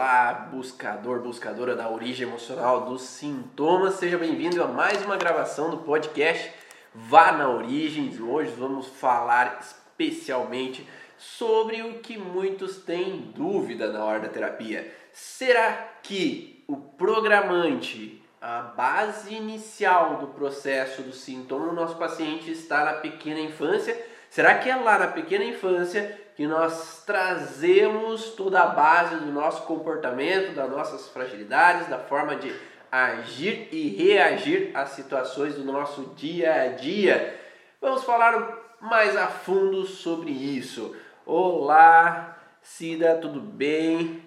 [0.00, 5.76] Olá, buscador, buscadora da origem emocional dos sintomas, seja bem-vindo a mais uma gravação do
[5.76, 6.50] podcast
[6.94, 8.18] Vá na Origens.
[8.18, 14.90] Hoje vamos falar especialmente sobre o que muitos têm dúvida na hora da terapia.
[15.12, 22.86] Será que o programante, a base inicial do processo do sintoma no nosso paciente está
[22.86, 24.02] na pequena infância?
[24.30, 29.64] Será que é lá na pequena infância que nós trazemos toda a base do nosso
[29.64, 32.50] comportamento, das nossas fragilidades, da forma de
[32.90, 37.38] agir e reagir às situações do nosso dia a dia.
[37.78, 40.96] Vamos falar mais a fundo sobre isso.
[41.26, 44.24] Olá, Cida, tudo bem?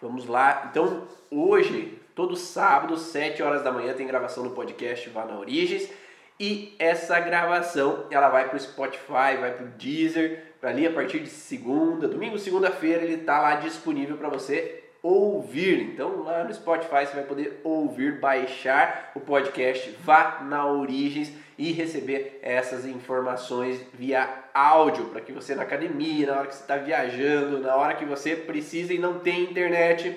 [0.00, 0.68] Vamos lá.
[0.70, 5.90] Então, hoje, todo sábado, 7 horas da manhã, tem gravação do podcast Vá na Origens.
[6.38, 11.20] E essa gravação ela vai para o Spotify, vai para o Deezer, ali a partir
[11.20, 15.80] de segunda, domingo, segunda-feira ele está lá disponível para você ouvir.
[15.80, 21.72] Então lá no Spotify você vai poder ouvir, baixar o podcast, vá na Origens e
[21.72, 26.76] receber essas informações via áudio para que você na academia, na hora que você está
[26.76, 30.16] viajando, na hora que você precisa e não tem internet,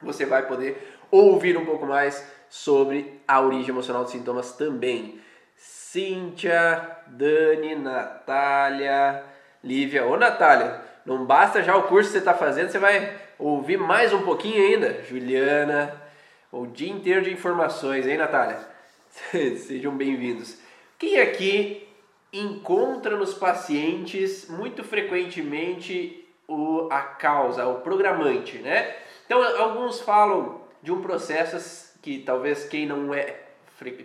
[0.00, 5.20] você vai poder ouvir um pouco mais sobre a origem emocional dos sintomas também.
[5.56, 9.24] Cíntia, Dani, Natália,
[9.62, 10.06] Lívia.
[10.06, 14.12] Ô Natália, não basta já o curso que você está fazendo, você vai ouvir mais
[14.12, 15.02] um pouquinho ainda.
[15.04, 15.94] Juliana,
[16.52, 18.58] o dia inteiro de informações, hein Natália?
[19.58, 20.58] Sejam bem-vindos.
[20.98, 21.88] Quem aqui
[22.32, 28.94] encontra nos pacientes muito frequentemente o, a causa, o programante, né?
[29.24, 33.42] Então, alguns falam de um processo que talvez quem não é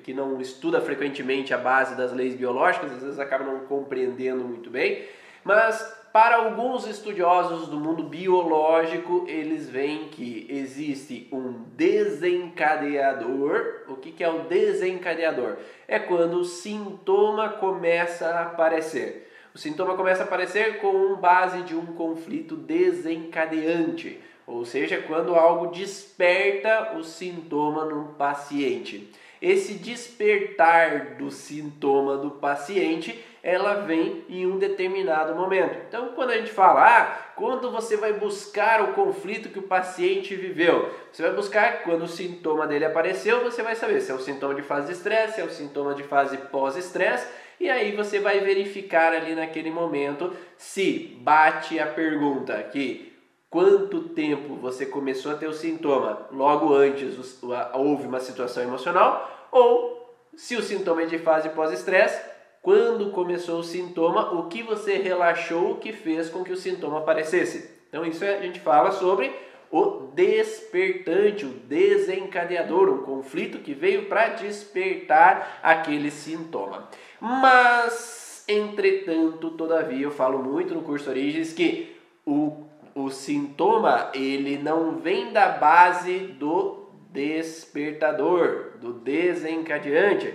[0.04, 4.70] que não estuda frequentemente a base das leis biológicas, às vezes acaba não compreendendo muito
[4.70, 5.08] bem,
[5.44, 13.86] mas para alguns estudiosos do mundo biológico, eles veem que existe um desencadeador.
[13.88, 15.58] O que, que é o desencadeador?
[15.88, 19.32] É quando o sintoma começa a aparecer.
[19.56, 25.68] O sintoma começa a aparecer com base de um conflito desencadeante, ou seja, quando algo
[25.68, 29.10] desperta o sintoma no paciente
[29.42, 35.78] esse despertar do sintoma do paciente, ela vem em um determinado momento.
[35.88, 40.36] Então, quando a gente fala, ah, quando você vai buscar o conflito que o paciente
[40.36, 44.20] viveu, você vai buscar quando o sintoma dele apareceu, você vai saber se é o
[44.20, 47.28] sintoma de fase de estresse, se é o sintoma de fase pós-estresse,
[47.60, 53.12] e aí você vai verificar ali naquele momento se bate a pergunta que
[53.50, 57.40] quanto tempo você começou a ter o sintoma logo antes
[57.74, 62.31] houve uma situação emocional, ou se o sintoma é de fase pós-estresse,
[62.62, 67.70] quando começou o sintoma, o que você relaxou que fez com que o sintoma aparecesse.
[67.90, 69.32] Então isso a gente fala sobre
[69.72, 76.90] o despertante, o desencadeador, um conflito que veio para despertar aquele sintoma.
[77.20, 81.96] Mas, entretanto, todavia, eu falo muito no curso Origens que
[82.26, 90.34] o o sintoma ele não vem da base do despertador, do desencadeante.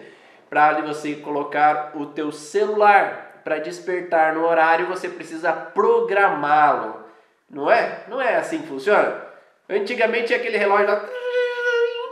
[0.48, 7.04] Para você colocar o teu celular para despertar no horário, você precisa programá-lo.
[7.48, 8.00] Não é?
[8.08, 9.22] Não é assim que funciona?
[9.68, 11.04] Antigamente aquele relógio lá,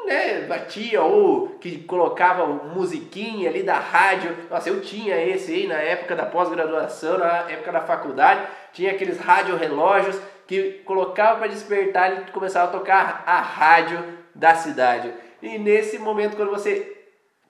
[0.07, 4.37] né, batia ou que colocava musiquinha ali da rádio.
[4.51, 9.19] Nossa, eu tinha esse aí na época da pós-graduação, na época da faculdade, tinha aqueles
[9.19, 15.13] rádio relógios que colocava para despertar e começava a tocar a rádio da cidade.
[15.43, 17.04] E nesse momento, quando você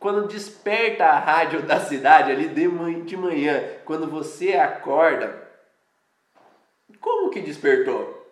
[0.05, 5.49] quando desperta a rádio da cidade ali de manhã, quando você acorda,
[7.01, 8.23] como que despertou?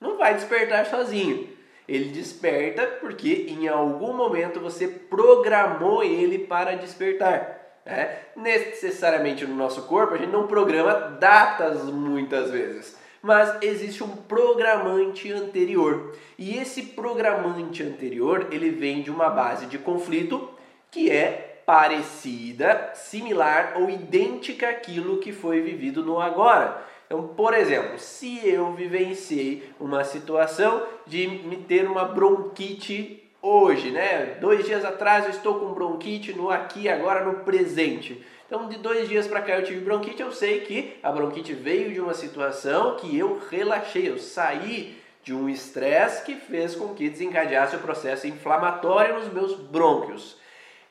[0.00, 1.48] Não vai despertar sozinho.
[1.86, 7.78] Ele desperta porque em algum momento você programou ele para despertar.
[7.86, 8.18] Né?
[8.34, 15.30] Necessariamente no nosso corpo, a gente não programa datas muitas vezes mas existe um programante
[15.30, 16.14] anterior.
[16.38, 20.49] E esse programante anterior, ele vem de uma base de conflito
[20.90, 26.82] que é parecida, similar ou idêntica àquilo que foi vivido no agora.
[27.06, 34.36] Então, por exemplo, se eu vivenciei uma situação de me ter uma bronquite hoje, né?
[34.40, 38.24] Dois dias atrás eu estou com bronquite no aqui, agora no presente.
[38.46, 41.92] Então, de dois dias para cá eu tive bronquite, eu sei que a bronquite veio
[41.92, 47.08] de uma situação que eu relaxei, eu saí de um estresse que fez com que
[47.08, 50.39] desencadeasse o processo inflamatório nos meus brônquios.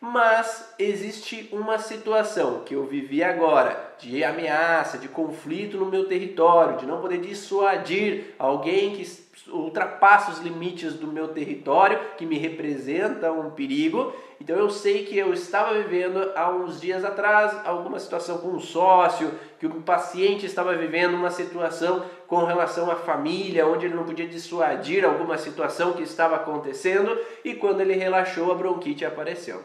[0.01, 6.77] Mas existe uma situação que eu vivi agora de ameaça, de conflito no meu território,
[6.77, 9.05] de não poder dissuadir alguém que
[9.49, 14.13] ultrapassa os limites do meu território, que me representa um perigo.
[14.39, 18.59] Então eu sei que eu estava vivendo há uns dias atrás alguma situação com um
[18.59, 24.05] sócio, que o paciente estava vivendo uma situação com relação à família, onde ele não
[24.05, 29.61] podia dissuadir alguma situação que estava acontecendo e quando ele relaxou a bronquite apareceu.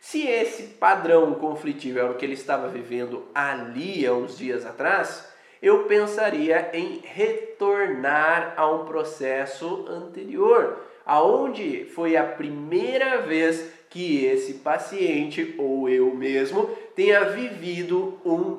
[0.00, 5.28] Se esse padrão conflitivo era o que ele estava vivendo ali há uns dias atrás,
[5.60, 14.54] eu pensaria em retornar a um processo anterior, aonde foi a primeira vez que esse
[14.54, 18.58] paciente ou eu mesmo tenha vivido um,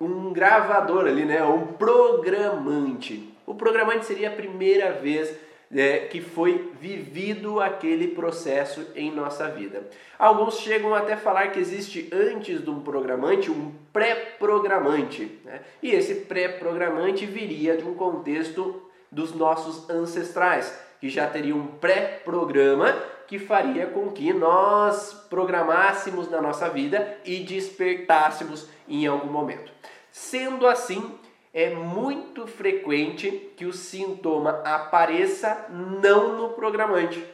[0.00, 3.32] um gravador ali, né, um programante.
[3.46, 5.34] O programante seria a primeira vez
[5.72, 9.88] é, que foi vivido aquele processo em nossa vida.
[10.18, 15.60] Alguns chegam até falar que existe antes de um programante um pré-programante, né?
[15.82, 22.94] e esse pré-programante viria de um contexto dos nossos ancestrais, que já teria um pré-programa
[23.26, 29.70] que faria com que nós programássemos na nossa vida e despertássemos em algum momento.
[30.10, 31.14] Sendo assim,
[31.52, 37.24] é muito frequente que o sintoma apareça não no programante,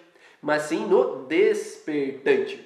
[0.40, 2.64] mas sim no despertante.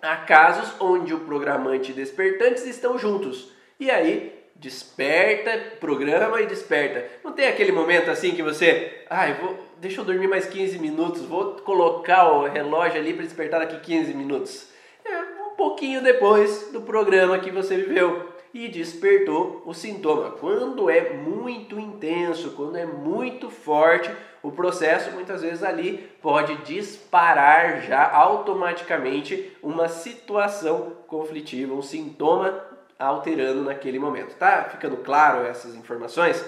[0.00, 3.52] Há casos onde o programante e despertantes estão juntos.
[3.80, 7.04] E aí, desperta, programa e desperta.
[7.24, 10.78] Não tem aquele momento assim que você, ai, ah, vou, deixa eu dormir mais 15
[10.78, 14.68] minutos, vou colocar o relógio ali para despertar daqui 15 minutos.
[15.04, 20.30] É um pouquinho depois do programa que você viveu e despertou o sintoma.
[20.32, 24.10] Quando é muito intenso, quando é muito forte,
[24.42, 32.64] o processo muitas vezes ali pode disparar já automaticamente uma situação conflitiva, um sintoma
[32.98, 34.36] alterando naquele momento.
[34.36, 36.44] Tá ficando claro essas informações?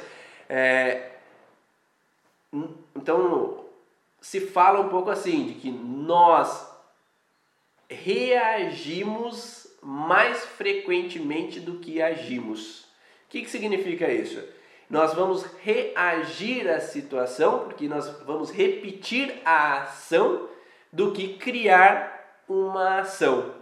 [0.49, 1.11] É...
[2.97, 3.65] Então
[4.21, 6.69] se fala um pouco assim de que nós
[7.89, 12.83] reagimos mais frequentemente do que agimos.
[12.83, 14.43] O que, que significa isso?
[14.89, 20.49] Nós vamos reagir à situação, porque nós vamos repetir a ação,
[20.93, 23.55] do que criar uma ação.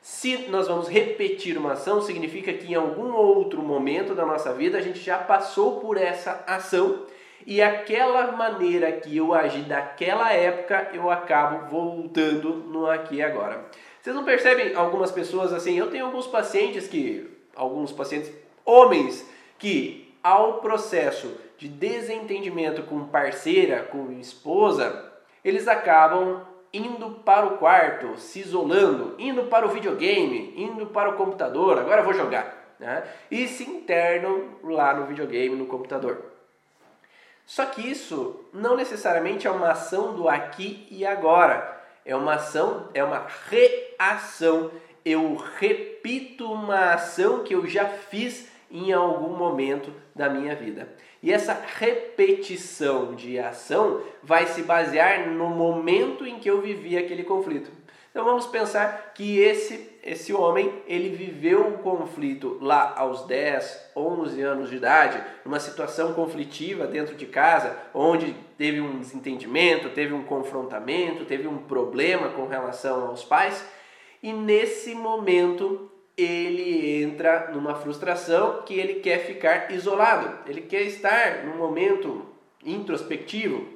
[0.00, 4.76] Se nós vamos repetir uma ação, significa que em algum outro momento da nossa vida
[4.76, 7.06] a gente já passou por essa ação
[7.46, 13.64] e aquela maneira que eu agi daquela época eu acabo voltando no aqui e agora.
[14.04, 15.78] Vocês não percebem algumas pessoas assim?
[15.78, 18.30] Eu tenho alguns pacientes que, alguns pacientes
[18.62, 19.26] homens,
[19.58, 25.10] que ao processo de desentendimento com parceira, com esposa,
[25.42, 31.16] eles acabam indo para o quarto, se isolando, indo para o videogame, indo para o
[31.16, 33.04] computador, agora vou jogar, né?
[33.30, 36.26] e se internam lá no videogame, no computador.
[37.46, 42.90] Só que isso não necessariamente é uma ação do aqui e agora é uma ação,
[42.92, 43.28] é uma
[43.98, 44.70] reação.
[45.04, 50.88] Eu repito uma ação que eu já fiz em algum momento da minha vida.
[51.22, 57.24] E essa repetição de ação vai se basear no momento em que eu vivi aquele
[57.24, 57.70] conflito.
[58.10, 64.42] Então vamos pensar que esse esse homem, ele viveu um conflito lá aos 10, 11
[64.42, 70.22] anos de idade, numa situação conflitiva dentro de casa, onde teve um desentendimento, teve um
[70.22, 73.64] confrontamento, teve um problema com relação aos pais,
[74.24, 81.44] e nesse momento ele entra numa frustração que ele quer ficar isolado, ele quer estar
[81.44, 82.24] num momento
[82.64, 83.68] introspectivo,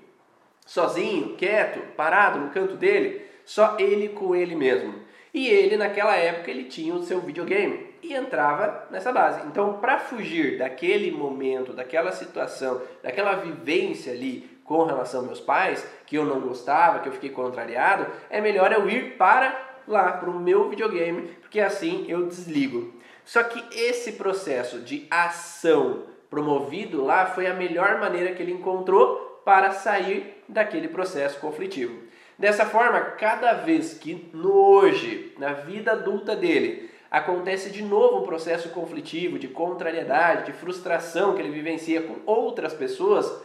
[0.64, 4.94] sozinho, quieto, parado no canto dele, só ele com ele mesmo.
[5.34, 9.46] E ele, naquela época, ele tinha o seu videogame e entrava nessa base.
[9.48, 15.86] Então, para fugir daquele momento, daquela situação, daquela vivência ali com relação aos meus pais,
[16.06, 20.30] que eu não gostava, que eu fiquei contrariado, é melhor eu ir para lá, para
[20.30, 22.94] o meu videogame, porque assim eu desligo.
[23.24, 29.40] Só que esse processo de ação promovido lá foi a melhor maneira que ele encontrou
[29.44, 32.02] para sair daquele processo conflitivo.
[32.38, 38.26] Dessa forma, cada vez que no hoje, na vida adulta dele, acontece de novo um
[38.26, 43.42] processo conflitivo, de contrariedade, de frustração que ele vivencia com outras pessoas,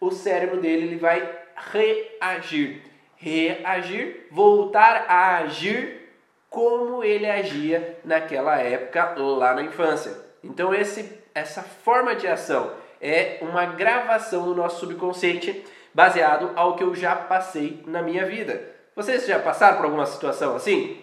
[0.00, 1.26] o cérebro dele ele vai
[1.72, 2.82] reagir.
[3.26, 6.12] Reagir, voltar a agir
[6.48, 10.16] como ele agia naquela época lá na infância.
[10.44, 16.84] Então esse, essa forma de ação é uma gravação no nosso subconsciente baseado ao que
[16.84, 18.62] eu já passei na minha vida.
[18.94, 20.96] Vocês já passaram por alguma situação assim?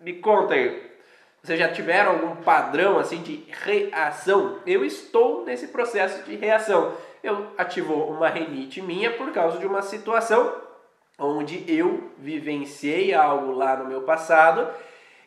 [0.00, 0.76] Me contem.
[1.40, 4.58] Vocês já tiveram algum padrão assim de reação?
[4.66, 6.96] Eu estou nesse processo de reação.
[7.22, 10.71] eu ativou uma renite minha por causa de uma situação
[11.24, 14.68] onde eu vivenciei algo lá no meu passado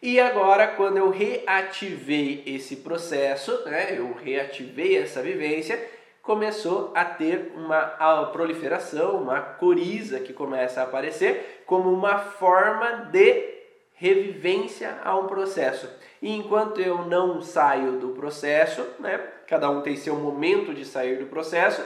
[0.01, 5.83] e agora quando eu reativei esse processo, né, eu reativei essa vivência,
[6.21, 13.55] começou a ter uma proliferação, uma coriza que começa a aparecer como uma forma de
[13.93, 15.89] revivência a um processo.
[16.21, 21.17] E enquanto eu não saio do processo, né, cada um tem seu momento de sair
[21.17, 21.83] do processo,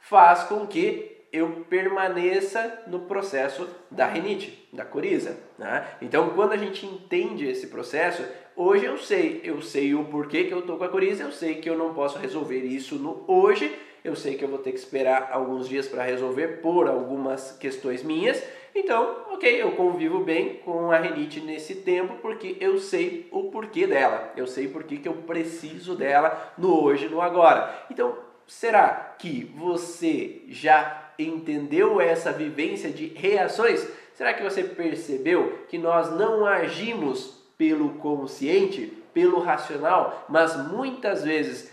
[0.00, 5.38] faz com que eu permaneça no processo da renite, da coriza.
[5.58, 5.86] Né?
[6.02, 8.22] Então, quando a gente entende esse processo,
[8.54, 11.54] hoje eu sei, eu sei o porquê que eu estou com a coriza, eu sei
[11.54, 13.74] que eu não posso resolver isso no hoje,
[14.04, 18.02] eu sei que eu vou ter que esperar alguns dias para resolver por algumas questões
[18.02, 18.42] minhas.
[18.74, 23.86] Então, ok, eu convivo bem com a renite nesse tempo porque eu sei o porquê
[23.86, 27.86] dela, eu sei porquê que eu preciso dela no hoje, no agora.
[27.90, 33.86] Então, será que você já entendeu essa vivência de reações?
[34.14, 41.70] Será que você percebeu que nós não agimos pelo consciente, pelo racional, mas muitas vezes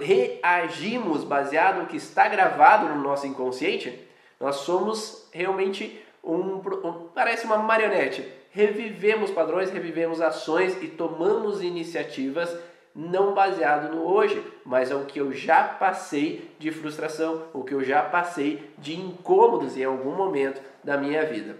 [0.00, 3.98] reagimos baseado no que está gravado no nosso inconsciente?
[4.38, 8.26] Nós somos realmente um, um parece uma marionete.
[8.50, 12.54] Revivemos padrões, revivemos ações e tomamos iniciativas
[12.94, 17.74] não baseado no hoje, mas é o que eu já passei de frustração, o que
[17.74, 21.56] eu já passei de incômodos em algum momento da minha vida.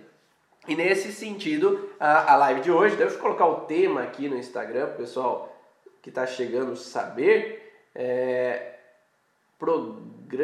[0.69, 4.37] E nesse sentido, a, a live de hoje, deixa eu colocar o tema aqui no
[4.37, 5.49] Instagram, pessoal
[6.01, 8.79] que está chegando saber, é
[9.59, 10.39] programante.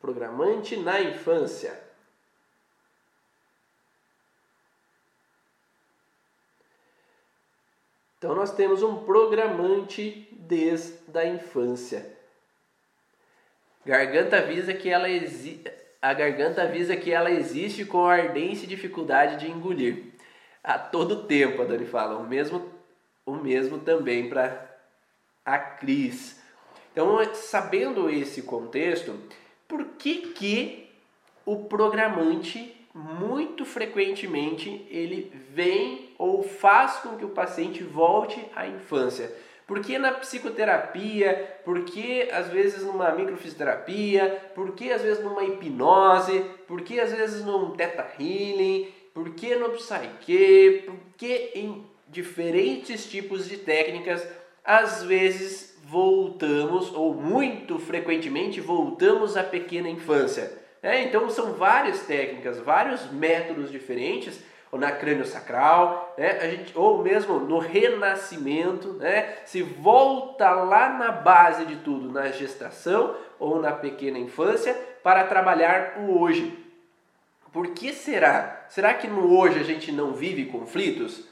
[0.00, 1.85] Programante na infância.
[8.26, 12.04] Então nós temos um programante desde a infância.
[13.84, 15.62] Garganta avisa que ela exi...
[16.02, 20.06] a garganta avisa que ela existe com ardência e dificuldade de engolir.
[20.60, 22.68] A todo tempo, a Dani fala, o mesmo
[23.24, 24.76] o mesmo também para
[25.44, 26.42] a Cris.
[26.90, 29.16] Então, sabendo esse contexto,
[29.68, 30.90] por que que
[31.44, 39.30] o programante muito frequentemente ele vem ou faz com que o paciente volte à infância.
[39.66, 47.12] Porque na psicoterapia, porque às vezes numa microfisioterapia, porque às vezes numa hipnose, porque às
[47.12, 54.26] vezes num teta healing, porque no psyche, porque em diferentes tipos de técnicas,
[54.64, 60.65] às vezes voltamos ou muito frequentemente voltamos à pequena infância.
[60.82, 64.40] É, então são várias técnicas, vários métodos diferentes,
[64.70, 66.38] ou na crânio sacral, né?
[66.40, 69.36] a gente, ou mesmo no renascimento, né?
[69.44, 75.98] se volta lá na base de tudo, na gestação ou na pequena infância, para trabalhar
[75.98, 76.64] o hoje.
[77.52, 78.66] Por que será?
[78.68, 81.24] Será que no hoje a gente não vive conflitos?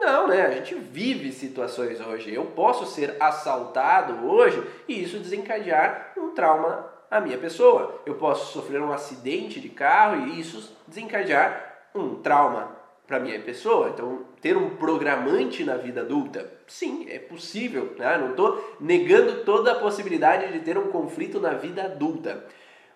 [0.00, 0.46] Não, né?
[0.46, 2.32] A gente vive situações hoje.
[2.32, 8.02] Eu posso ser assaltado hoje e isso desencadear um trauma a minha pessoa.
[8.04, 13.90] Eu posso sofrer um acidente de carro e isso desencadear um trauma para minha pessoa.
[13.90, 17.94] Então, ter um programante na vida adulta, sim, é possível.
[17.98, 18.18] Né?
[18.18, 22.44] Não estou negando toda a possibilidade de ter um conflito na vida adulta.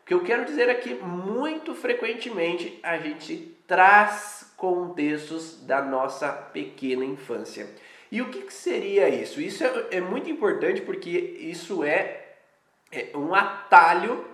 [0.02, 6.32] O que eu quero dizer é que muito frequentemente a gente traz contextos da nossa
[6.32, 7.68] pequena infância.
[8.10, 9.40] E o que, que seria isso?
[9.40, 12.19] Isso é, é muito importante porque isso é
[12.90, 14.24] é um atalho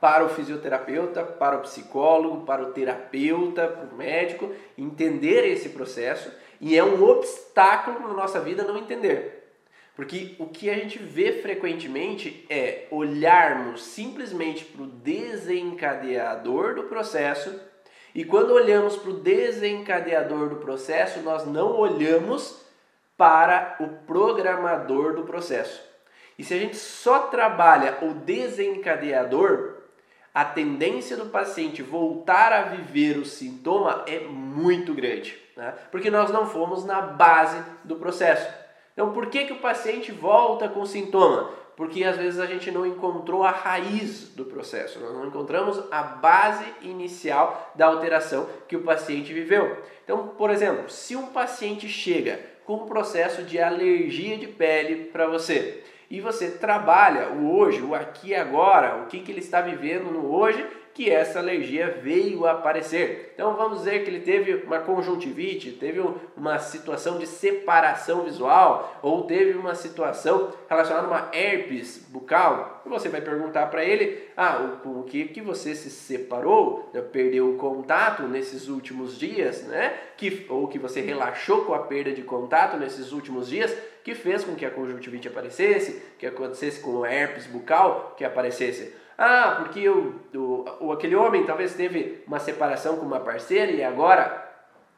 [0.00, 6.32] para o fisioterapeuta, para o psicólogo, para o terapeuta, para o médico entender esse processo
[6.60, 9.38] e é um obstáculo na nossa vida não entender.
[9.94, 17.60] Porque o que a gente vê frequentemente é olharmos simplesmente para o desencadeador do processo
[18.14, 22.64] e quando olhamos para o desencadeador do processo, nós não olhamos
[23.16, 25.89] para o programador do processo.
[26.40, 29.74] E se a gente só trabalha o desencadeador,
[30.32, 35.74] a tendência do paciente voltar a viver o sintoma é muito grande, né?
[35.90, 38.50] porque nós não fomos na base do processo.
[38.94, 41.50] Então, por que, que o paciente volta com sintoma?
[41.76, 46.02] Porque às vezes a gente não encontrou a raiz do processo, nós não encontramos a
[46.02, 49.76] base inicial da alteração que o paciente viveu.
[50.04, 55.26] Então, por exemplo, se um paciente chega com um processo de alergia de pele para
[55.26, 59.60] você, e você trabalha o hoje, o aqui e agora, o que, que ele está
[59.60, 63.32] vivendo no hoje que essa alergia veio aparecer.
[63.34, 66.02] Então vamos dizer que ele teve uma conjuntivite, teve
[66.36, 72.82] uma situação de separação visual ou teve uma situação relacionada a uma herpes bucal.
[72.84, 76.90] Você vai perguntar para ele: "Ah, com o que que você se separou?
[77.12, 79.94] Perdeu o contato nesses últimos dias, né?
[80.16, 84.44] Que ou que você relaxou com a perda de contato nesses últimos dias?" Que fez
[84.44, 88.94] com que a conjuntivite aparecesse, que acontecesse com o herpes bucal que aparecesse.
[89.16, 90.14] Ah, porque o,
[90.80, 94.48] o, aquele homem talvez teve uma separação com uma parceira e agora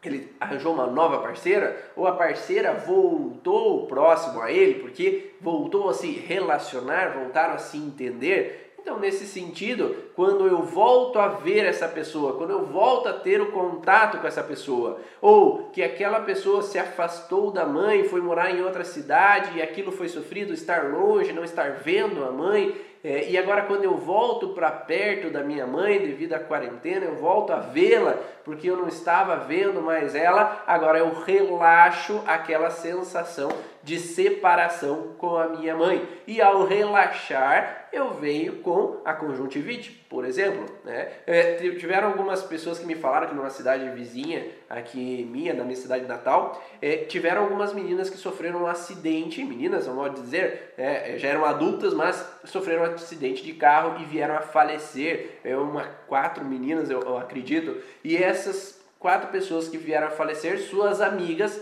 [0.04, 5.94] ele arranjou uma nova parceira, ou a parceira voltou próximo a ele, porque voltou a
[5.94, 11.86] se relacionar, voltaram a se entender, então, nesse sentido, quando eu volto a ver essa
[11.86, 16.62] pessoa, quando eu volto a ter o contato com essa pessoa, ou que aquela pessoa
[16.62, 21.32] se afastou da mãe, foi morar em outra cidade e aquilo foi sofrido, estar longe,
[21.32, 22.74] não estar vendo a mãe,
[23.04, 27.16] é, e agora, quando eu volto para perto da minha mãe devido à quarentena, eu
[27.16, 30.62] volto a vê-la porque eu não estava vendo mais ela.
[30.66, 33.50] Agora eu relaxo aquela sensação
[33.82, 36.06] de separação com a minha mãe.
[36.26, 40.64] E ao relaxar, eu venho com a conjuntivite, por exemplo.
[40.84, 41.08] Né?
[41.26, 45.76] É, tiveram algumas pessoas que me falaram que numa cidade vizinha, aqui minha, na minha
[45.76, 51.28] cidade natal, é, tiveram algumas meninas que sofreram um acidente, meninas, vamos dizer, é, já
[51.28, 55.31] eram adultas, mas sofreram um acidente de carro e vieram a falecer.
[55.44, 60.58] É uma, quatro meninas, eu, eu acredito, e essas quatro pessoas que vieram a falecer,
[60.60, 61.60] suas amigas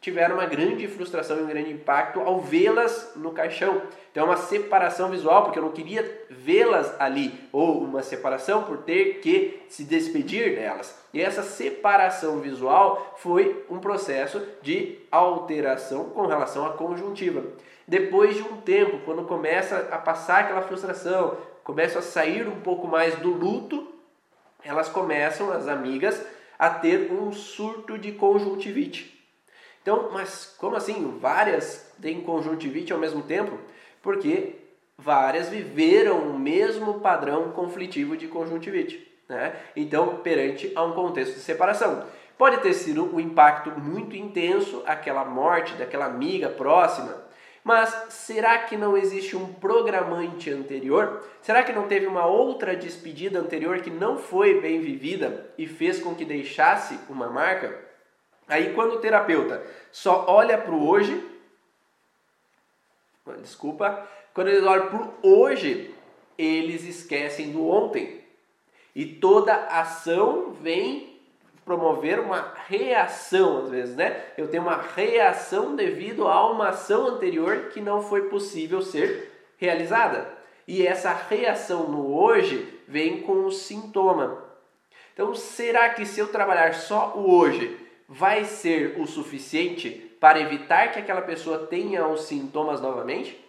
[0.00, 3.82] tiveram uma grande frustração e um grande impacto ao vê-las no caixão.
[4.10, 8.78] Então, é uma separação visual, porque eu não queria vê-las ali, ou uma separação por
[8.78, 10.96] ter que se despedir delas.
[11.12, 17.42] E essa separação visual foi um processo de alteração com relação à conjuntiva.
[17.88, 22.86] Depois de um tempo, quando começa a passar aquela frustração, começa a sair um pouco
[22.86, 23.92] mais do luto,
[24.62, 26.24] elas começam, as amigas,
[26.56, 29.20] a ter um surto de conjuntivite.
[29.82, 31.18] Então, mas como assim?
[31.20, 33.58] Várias têm conjuntivite ao mesmo tempo?
[34.00, 34.54] Porque
[34.96, 39.04] várias viveram o mesmo padrão conflitivo de conjuntivite.
[39.28, 39.56] Né?
[39.74, 42.06] Então, perante a um contexto de separação.
[42.38, 47.25] Pode ter sido um impacto muito intenso, aquela morte daquela amiga próxima,
[47.66, 51.28] mas será que não existe um programante anterior?
[51.42, 55.98] Será que não teve uma outra despedida anterior que não foi bem vivida e fez
[55.98, 57.76] com que deixasse uma marca?
[58.46, 61.28] Aí quando o terapeuta só olha para o hoje,
[63.40, 65.92] desculpa, quando eles olham para o hoje,
[66.38, 68.24] eles esquecem do ontem.
[68.94, 71.15] E toda ação vem
[71.66, 74.22] promover uma reação, às vezes, né?
[74.38, 80.28] Eu tenho uma reação devido a uma ação anterior que não foi possível ser realizada.
[80.66, 84.44] E essa reação no hoje vem com o sintoma.
[85.12, 87.76] Então, será que se eu trabalhar só o hoje,
[88.08, 93.44] vai ser o suficiente para evitar que aquela pessoa tenha os sintomas novamente?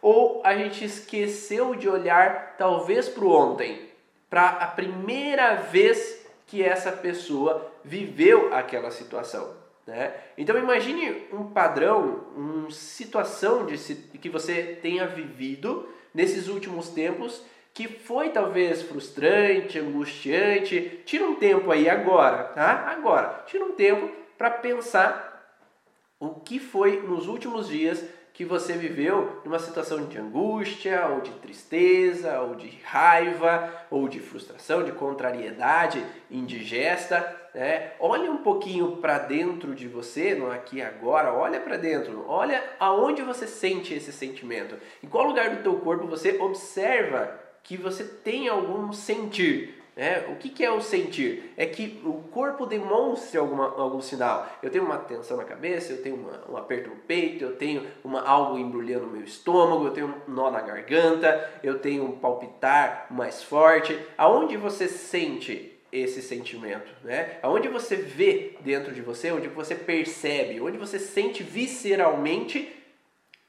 [0.00, 3.90] Ou a gente esqueceu de olhar talvez para o ontem,
[4.30, 6.15] para a primeira vez
[6.46, 9.54] que essa pessoa viveu aquela situação?
[9.86, 10.14] Né?
[10.36, 13.76] Então imagine um padrão, uma situação de
[14.18, 21.70] que você tenha vivido nesses últimos tempos que foi talvez frustrante, angustiante, tira um tempo
[21.70, 22.86] aí agora, tá?
[22.88, 25.60] Agora, tira um tempo para pensar
[26.18, 28.02] o que foi nos últimos dias
[28.36, 34.20] que você viveu numa situação de angústia, ou de tristeza, ou de raiva, ou de
[34.20, 37.34] frustração, de contrariedade indigesta.
[37.54, 37.92] Né?
[37.98, 43.22] Olha um pouquinho para dentro de você, não aqui agora, olha para dentro, olha aonde
[43.22, 48.48] você sente esse sentimento, em qual lugar do teu corpo você observa que você tem
[48.48, 49.82] algum sentir.
[49.96, 50.26] Né?
[50.28, 51.54] O que, que é o sentir?
[51.56, 54.46] É que o corpo demonstre alguma, algum sinal.
[54.62, 57.86] Eu tenho uma tensão na cabeça, eu tenho uma, um aperto no peito, eu tenho
[58.04, 62.18] uma, algo embrulhando no meu estômago, eu tenho um nó na garganta, eu tenho um
[62.18, 63.98] palpitar mais forte.
[64.18, 67.38] Aonde você sente esse sentimento, né?
[67.42, 72.70] Aonde você vê dentro de você, onde você percebe, onde você sente visceralmente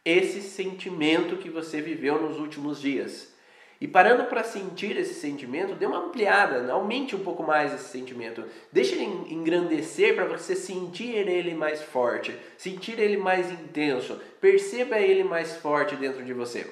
[0.05, 3.36] esse sentimento que você viveu nos últimos dias.
[3.80, 8.44] E parando para sentir esse sentimento, dê uma ampliada, aumente um pouco mais esse sentimento.
[8.72, 15.24] Deixe ele engrandecer para você sentir ele mais forte, sentir ele mais intenso, perceba ele
[15.24, 16.66] mais forte dentro de você.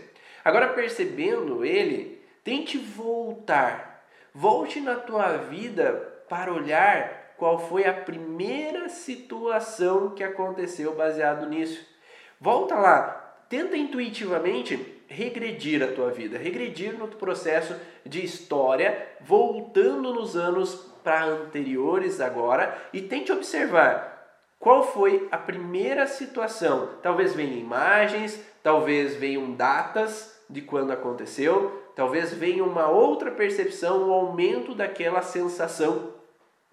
[0.43, 4.03] Agora percebendo ele, tente voltar.
[4.33, 11.85] Volte na tua vida para olhar qual foi a primeira situação que aconteceu baseado nisso.
[12.39, 17.75] Volta lá, tenta intuitivamente regredir a tua vida, regredir no processo
[18.05, 24.13] de história, voltando nos anos para anteriores agora e tente observar
[24.59, 26.89] qual foi a primeira situação.
[27.01, 34.11] Talvez venham imagens, talvez venham datas de quando aconteceu, talvez venha uma outra percepção, um
[34.11, 36.13] aumento daquela sensação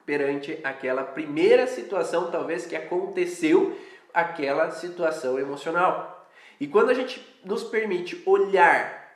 [0.04, 3.76] perante aquela primeira situação, talvez que aconteceu
[4.12, 6.26] aquela situação emocional.
[6.60, 9.12] E quando a gente nos permite olhar,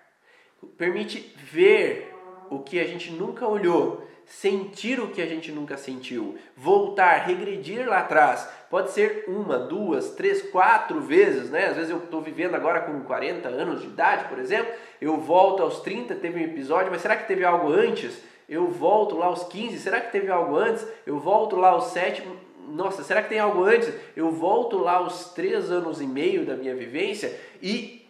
[0.77, 2.15] permite ver
[2.51, 7.89] o que a gente nunca olhou, sentir o que a gente nunca sentiu, voltar, regredir
[7.89, 8.49] lá atrás.
[8.69, 11.67] Pode ser uma, duas, três, quatro vezes, né?
[11.67, 15.62] Às vezes eu estou vivendo agora com 40 anos de idade, por exemplo, eu volto
[15.62, 18.21] aos 30, teve um episódio, mas será que teve algo antes?
[18.49, 20.87] Eu volto lá aos 15, será que teve algo antes?
[21.07, 22.23] Eu volto lá aos 7,
[22.69, 23.93] nossa, será que tem algo antes?
[24.17, 28.06] Eu volto lá aos 3 anos e meio da minha vivência e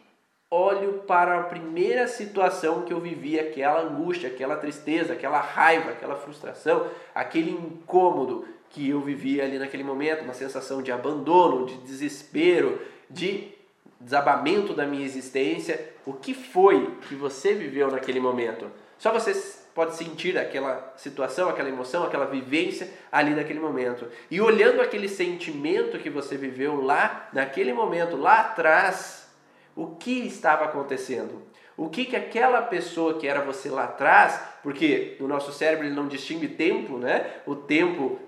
[0.51, 6.17] olho para a primeira situação que eu vivi, aquela angústia, aquela tristeza, aquela raiva, aquela
[6.17, 12.81] frustração, aquele incômodo que eu vivi ali naquele momento, uma sensação de abandono, de desespero,
[13.09, 13.49] de
[14.01, 15.95] desabamento da minha existência.
[16.05, 18.71] O que foi que você viveu naquele momento?
[18.99, 19.35] Só você
[19.75, 24.07] pode sentir aquela situação, aquela emoção, aquela vivência ali naquele momento.
[24.31, 29.26] E olhando aquele sentimento que você viveu lá, naquele momento, lá atrás,
[29.77, 31.43] o que estava acontecendo.
[31.77, 35.95] O que, que aquela pessoa que era você lá atrás, porque no nosso cérebro ele
[35.95, 37.35] não distingue tempo, né?
[37.45, 38.19] O tempo,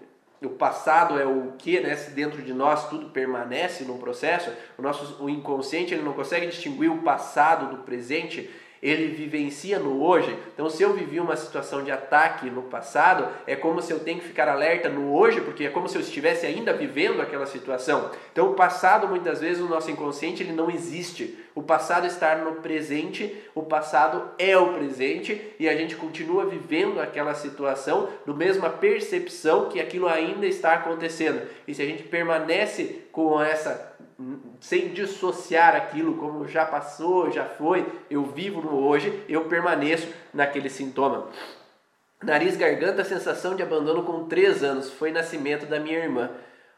[0.42, 1.96] o passado é o que, né?
[1.96, 6.46] Se dentro de nós tudo permanece no processo, o nosso o inconsciente ele não consegue
[6.46, 8.50] distinguir o passado do presente
[8.82, 10.36] ele vivencia no hoje.
[10.54, 14.20] Então, se eu vivi uma situação de ataque no passado, é como se eu tenho
[14.20, 18.10] que ficar alerta no hoje, porque é como se eu estivesse ainda vivendo aquela situação.
[18.32, 21.38] Então, o passado, muitas vezes, no nosso inconsciente, ele não existe.
[21.54, 27.00] O passado está no presente, o passado é o presente e a gente continua vivendo
[27.00, 31.42] aquela situação no mesma percepção que aquilo ainda está acontecendo.
[31.66, 33.96] E se a gente permanece com essa
[34.60, 40.68] sem dissociar aquilo como já passou, já foi, eu vivo no hoje, eu permaneço naquele
[40.68, 41.28] sintoma.
[42.22, 46.30] Nariz, garganta, sensação de abandono com 3 anos, foi nascimento da minha irmã.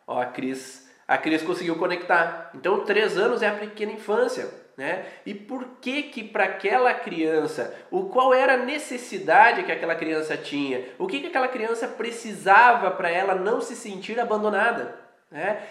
[0.06, 2.50] Ó, a Cris, a Cris conseguiu conectar.
[2.54, 5.06] Então, 3 anos é a pequena infância, né?
[5.24, 10.36] E por que que para aquela criança, o qual era a necessidade que aquela criança
[10.36, 10.84] tinha?
[10.98, 14.94] O que que aquela criança precisava para ela não se sentir abandonada,
[15.30, 15.62] né?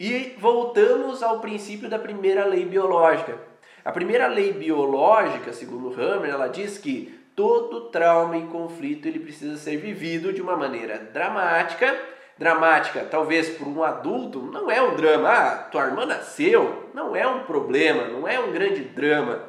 [0.00, 3.38] E voltamos ao princípio da primeira lei biológica.
[3.84, 9.56] A primeira lei biológica, segundo Hammer, ela diz que todo trauma e conflito ele precisa
[9.56, 11.96] ser vivido de uma maneira dramática.
[12.38, 15.28] Dramática, talvez por um adulto, não é um drama.
[15.28, 19.48] Ah, tua irmã nasceu, não é um problema, não é um grande drama.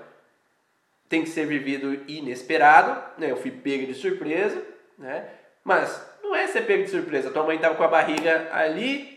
[1.07, 3.31] Tem que ser vivido inesperado, né?
[3.31, 4.61] Eu fui pego de surpresa,
[4.97, 5.27] né?
[5.63, 7.31] Mas não é ser pego de surpresa.
[7.31, 9.12] Tua mãe estava com a barriga ali,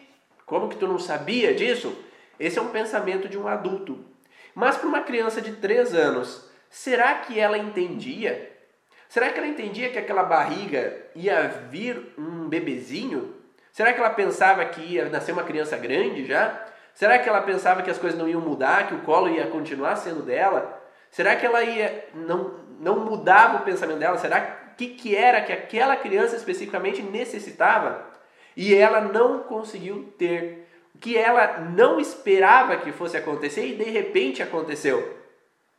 [0.47, 1.95] como que tu não sabia disso?
[2.39, 3.99] Esse é um pensamento de um adulto.
[4.55, 8.53] Mas para uma criança de 3 anos, será que ela entendia?
[9.09, 13.35] Será que ela entendia que aquela barriga ia vir um bebezinho?
[13.73, 16.65] Será que ela pensava que ia nascer uma criança grande já?
[16.95, 19.97] Será que ela pensava que as coisas não iam mudar, que o colo ia continuar
[19.97, 20.83] sendo dela?
[21.11, 24.17] Será que ela ia não, não mudava o pensamento dela?
[24.17, 28.16] Será que que era que aquela criança especificamente necessitava?
[28.57, 33.85] E ela não conseguiu ter o que ela não esperava que fosse acontecer e de
[33.85, 35.15] repente aconteceu.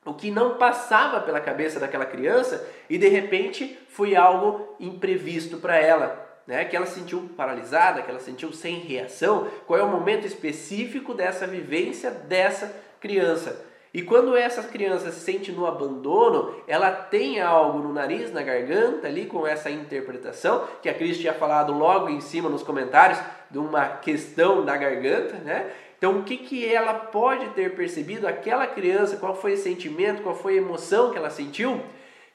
[0.05, 5.77] O que não passava pela cabeça daquela criança e de repente foi algo imprevisto para
[5.77, 6.25] ela.
[6.45, 9.89] Né, que ela se sentiu paralisada, que ela se sentiu sem reação, qual é o
[9.89, 13.65] momento específico dessa vivência dessa criança.
[13.93, 19.07] E quando essa criança se sente no abandono, ela tem algo no nariz, na garganta,
[19.07, 23.19] ali com essa interpretação, que a Cris tinha falado logo em cima nos comentários,
[23.49, 25.71] de uma questão da garganta, né?
[25.97, 30.35] Então, o que, que ela pode ter percebido, aquela criança, qual foi o sentimento, qual
[30.35, 31.81] foi a emoção que ela sentiu?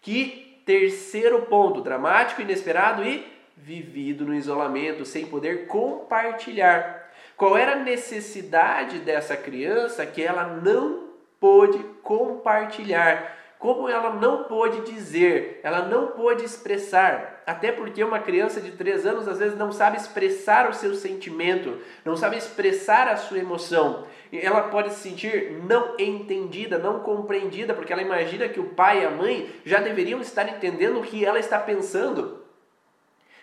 [0.01, 3.25] Que terceiro ponto, dramático, inesperado e
[3.57, 7.11] vivido no isolamento, sem poder compartilhar.
[7.37, 11.02] Qual era a necessidade dessa criança que ela não
[11.43, 17.43] pôde compartilhar, como ela não pôde dizer, ela não pôde expressar.
[17.45, 21.79] Até porque uma criança de 3 anos às vezes não sabe expressar o seu sentimento,
[22.05, 24.07] não sabe expressar a sua emoção.
[24.33, 29.05] Ela pode se sentir não entendida, não compreendida, porque ela imagina que o pai e
[29.05, 32.41] a mãe já deveriam estar entendendo o que ela está pensando.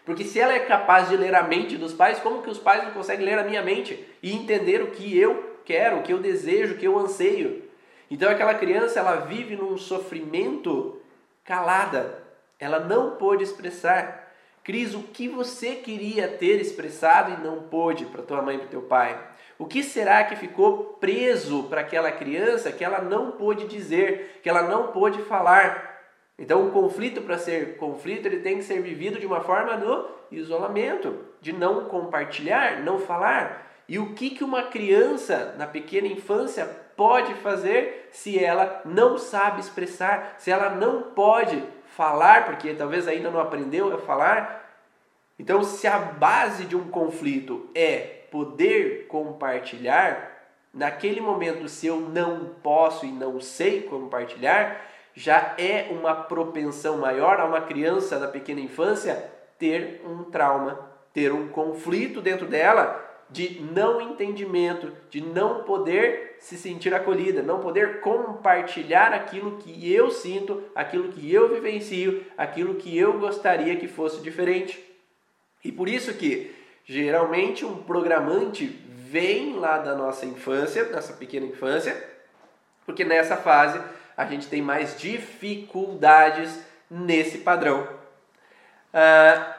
[0.05, 2.81] Porque se ela é capaz de ler a mente dos pais, como que os pais
[2.81, 6.19] não conseguem ler a minha mente e entender o que eu quero, o que eu
[6.19, 7.68] desejo, o que eu anseio?
[8.09, 10.99] Então aquela criança ela vive num sofrimento
[11.43, 12.23] calada,
[12.59, 14.33] ela não pôde expressar.
[14.63, 18.67] Cris, o que você queria ter expressado e não pôde para tua mãe e para
[18.67, 19.19] teu pai?
[19.57, 24.49] O que será que ficou preso para aquela criança que ela não pôde dizer, que
[24.49, 25.89] ela não pôde falar?
[26.37, 30.07] Então, o conflito, para ser conflito, ele tem que ser vivido de uma forma no
[30.31, 33.69] isolamento, de não compartilhar, não falar.
[33.89, 36.69] E o que, que uma criança na pequena infância
[36.99, 41.63] pode fazer se ela não sabe expressar, se ela não pode
[41.95, 44.69] falar, porque talvez ainda não aprendeu a falar?
[45.39, 52.49] Então, se a base de um conflito é poder compartilhar, naquele momento, se eu não
[52.61, 54.81] posso e não sei compartilhar,
[55.13, 60.77] já é uma propensão maior a uma criança da pequena infância ter um trauma,
[61.13, 67.59] ter um conflito dentro dela de não entendimento, de não poder se sentir acolhida, não
[67.59, 73.87] poder compartilhar aquilo que eu sinto, aquilo que eu vivencio, aquilo que eu gostaria que
[73.87, 74.83] fosse diferente.
[75.63, 76.55] E por isso que
[76.89, 81.95] Geralmente um programante vem lá da nossa infância, nossa pequena infância,
[82.83, 83.79] porque nessa fase
[84.17, 87.87] a gente tem mais dificuldades nesse padrão.
[88.91, 89.58] Ah,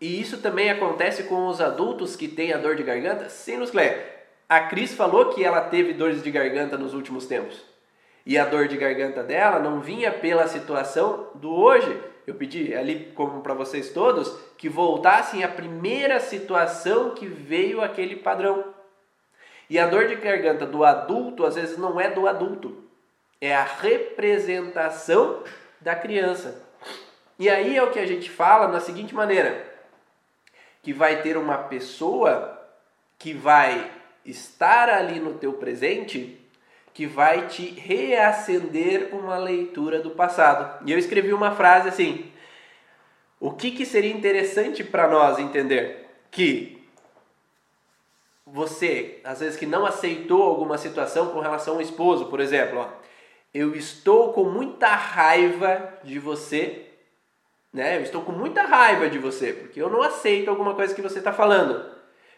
[0.00, 3.28] e isso também acontece com os adultos que têm a dor de garganta?
[3.28, 4.16] Sim, Luclé.
[4.48, 7.62] A Cris falou que ela teve dores de garganta nos últimos tempos.
[8.24, 13.10] E a dor de garganta dela não vinha pela situação do hoje, eu pedi ali,
[13.14, 18.74] como para vocês todos, que voltassem à primeira situação que veio aquele padrão.
[19.68, 22.84] E a dor de garganta do adulto, às vezes, não é do adulto,
[23.40, 25.42] é a representação
[25.80, 26.62] da criança.
[27.38, 29.64] E aí é o que a gente fala na seguinte maneira:
[30.88, 32.66] que vai ter uma pessoa
[33.18, 33.90] que vai
[34.24, 36.40] estar ali no teu presente
[36.94, 40.82] que vai te reacender uma leitura do passado.
[40.86, 42.32] E eu escrevi uma frase assim:
[43.38, 46.08] O que, que seria interessante para nós entender?
[46.30, 46.82] Que
[48.46, 52.88] você, às vezes que não aceitou alguma situação com relação ao esposo, por exemplo, ó,
[53.52, 56.87] eu estou com muita raiva de você,
[57.72, 57.96] né?
[57.96, 61.18] Eu estou com muita raiva de você, porque eu não aceito alguma coisa que você
[61.18, 61.84] está falando.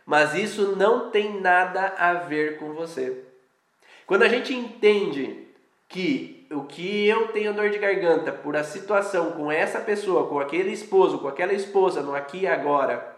[0.05, 3.25] Mas isso não tem nada a ver com você.
[4.07, 5.47] Quando a gente entende
[5.89, 10.41] que o que eu tenho dor de garganta por a situação com essa pessoa, com
[10.41, 13.17] aquele esposo, com aquela esposa, no aqui e agora,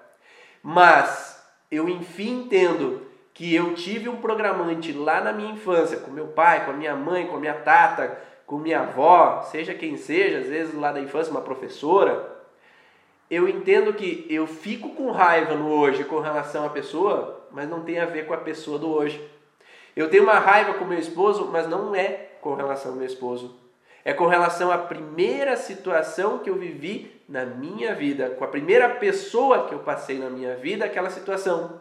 [0.62, 6.29] mas eu enfim entendo que eu tive um programante lá na minha infância, com meu
[6.29, 8.18] pai, com a minha mãe, com a minha tata,
[8.53, 12.37] com minha avó, seja quem seja, às vezes lá da infância uma professora,
[13.31, 17.83] eu entendo que eu fico com raiva no hoje com relação à pessoa, mas não
[17.83, 19.27] tem a ver com a pessoa do hoje.
[19.97, 23.59] Eu tenho uma raiva com meu esposo, mas não é com relação ao meu esposo.
[24.05, 28.87] É com relação à primeira situação que eu vivi na minha vida, com a primeira
[28.97, 31.81] pessoa que eu passei na minha vida, aquela situação.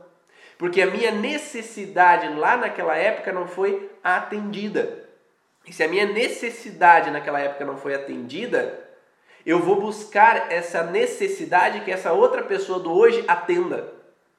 [0.57, 5.00] Porque a minha necessidade lá naquela época não foi atendida.
[5.65, 8.79] E se a minha necessidade naquela época não foi atendida,
[9.45, 13.93] eu vou buscar essa necessidade que essa outra pessoa do hoje atenda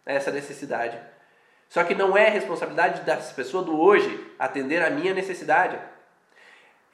[0.05, 0.99] a essa necessidade.
[1.69, 5.79] Só que não é responsabilidade dessa pessoa do hoje atender a minha necessidade.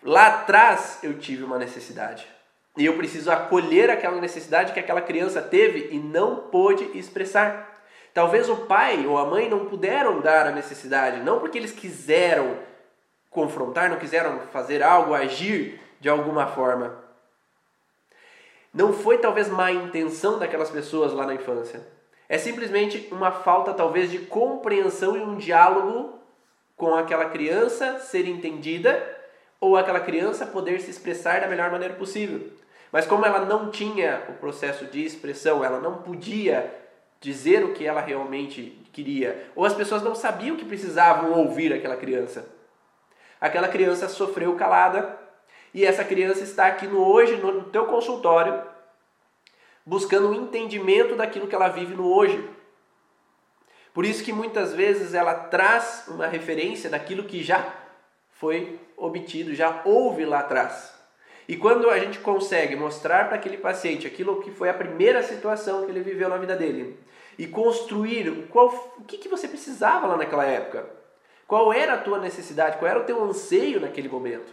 [0.03, 2.27] Lá atrás eu tive uma necessidade.
[2.77, 7.77] E eu preciso acolher aquela necessidade que aquela criança teve e não pôde expressar.
[8.15, 12.57] Talvez o pai ou a mãe não puderam dar a necessidade, não porque eles quiseram
[13.39, 17.05] confrontar, não quiseram fazer algo, agir de alguma forma.
[18.73, 21.99] Não foi talvez má intenção daquelas pessoas lá na infância
[22.29, 26.19] é simplesmente uma falta, talvez, de compreensão e um diálogo
[26.77, 29.17] com aquela criança ser entendida
[29.59, 32.53] ou aquela criança poder se expressar da melhor maneira possível.
[32.93, 36.73] Mas como ela não tinha o processo de expressão, ela não podia
[37.21, 41.97] dizer o que ela realmente queria, ou as pessoas não sabiam que precisavam ouvir aquela
[41.97, 42.49] criança.
[43.41, 45.19] Aquela criança sofreu calada
[45.73, 48.63] e essa criança está aqui no hoje no teu consultório
[49.89, 52.47] buscando o um entendimento daquilo que ela vive no hoje.
[53.95, 57.75] Por isso que muitas vezes ela traz uma referência daquilo que já
[58.33, 60.95] foi obtido, já houve lá atrás.
[61.49, 65.87] E quando a gente consegue mostrar para aquele paciente aquilo que foi a primeira situação
[65.87, 67.01] que ele viveu na vida dele
[67.39, 70.87] e construir qual, o que, que você precisava lá naquela época,
[71.49, 74.53] qual era a tua necessidade, qual era o teu anseio naquele momento,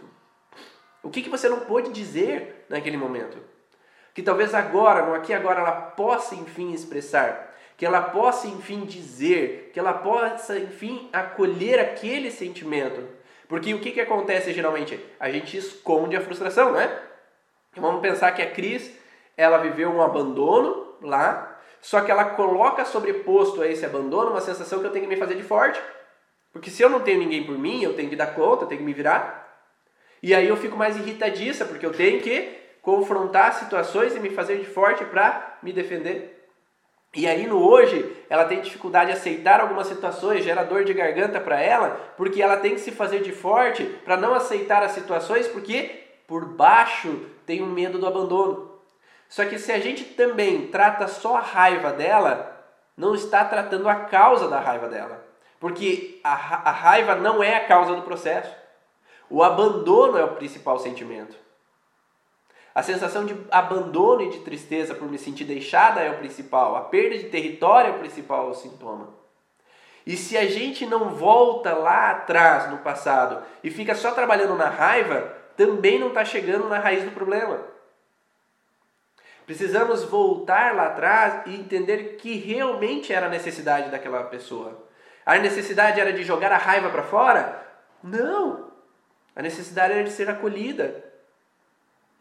[1.04, 3.38] o que, que você não pôde dizer naquele momento
[4.16, 9.70] que talvez agora, no aqui agora, ela possa enfim expressar, que ela possa enfim dizer,
[9.74, 13.06] que ela possa enfim acolher aquele sentimento.
[13.46, 14.98] Porque o que, que acontece geralmente?
[15.20, 16.98] A gente esconde a frustração, né?
[17.76, 18.90] Vamos pensar que a Cris,
[19.36, 24.80] ela viveu um abandono lá, só que ela coloca sobreposto a esse abandono uma sensação
[24.80, 25.78] que eu tenho que me fazer de forte.
[26.56, 28.78] Porque se eu não tenho ninguém por mim, eu tenho que dar conta, eu tenho
[28.78, 29.46] que me virar.
[30.22, 32.48] E aí eu fico mais irritadiça, porque eu tenho que
[32.80, 36.48] confrontar situações e me fazer de forte para me defender.
[37.14, 41.38] E aí no hoje, ela tem dificuldade de aceitar algumas situações, gera dor de garganta
[41.38, 45.46] para ela, porque ela tem que se fazer de forte para não aceitar as situações,
[45.46, 48.80] porque por baixo tem um medo do abandono.
[49.28, 52.64] Só que se a gente também trata só a raiva dela,
[52.96, 55.25] não está tratando a causa da raiva dela.
[55.66, 58.54] Porque a, a raiva não é a causa do processo.
[59.28, 61.34] O abandono é o principal sentimento.
[62.72, 66.76] A sensação de abandono e de tristeza por me sentir deixada é o principal.
[66.76, 69.08] A perda de território é o principal sintoma.
[70.06, 74.68] E se a gente não volta lá atrás, no passado, e fica só trabalhando na
[74.68, 77.58] raiva, também não está chegando na raiz do problema.
[79.44, 84.85] Precisamos voltar lá atrás e entender que realmente era a necessidade daquela pessoa.
[85.26, 87.66] A necessidade era de jogar a raiva para fora?
[88.00, 88.70] Não!
[89.34, 91.04] A necessidade era de ser acolhida,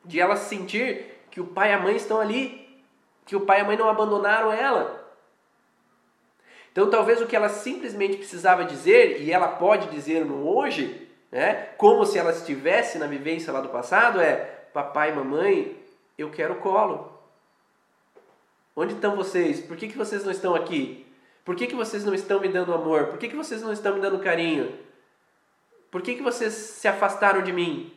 [0.03, 2.83] de ela sentir que o pai e a mãe estão ali,
[3.23, 5.05] que o pai e a mãe não abandonaram ela.
[6.71, 11.69] Então, talvez o que ela simplesmente precisava dizer, e ela pode dizer no hoje, né,
[11.77, 14.35] como se ela estivesse na vivência lá do passado, é:
[14.73, 15.79] Papai e mamãe,
[16.17, 17.13] eu quero colo.
[18.75, 19.61] Onde estão vocês?
[19.61, 21.04] Por que, que vocês não estão aqui?
[21.45, 23.05] Por que, que vocês não estão me dando amor?
[23.05, 24.75] Por que, que vocês não estão me dando carinho?
[25.91, 27.93] Por que, que vocês se afastaram de mim?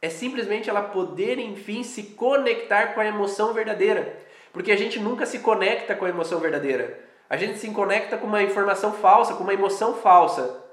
[0.00, 4.18] É simplesmente ela poder, enfim, se conectar com a emoção verdadeira.
[4.52, 6.98] Porque a gente nunca se conecta com a emoção verdadeira.
[7.28, 10.64] A gente se conecta com uma informação falsa, com uma emoção falsa.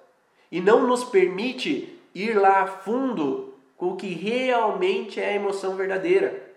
[0.50, 5.76] E não nos permite ir lá a fundo com o que realmente é a emoção
[5.76, 6.54] verdadeira.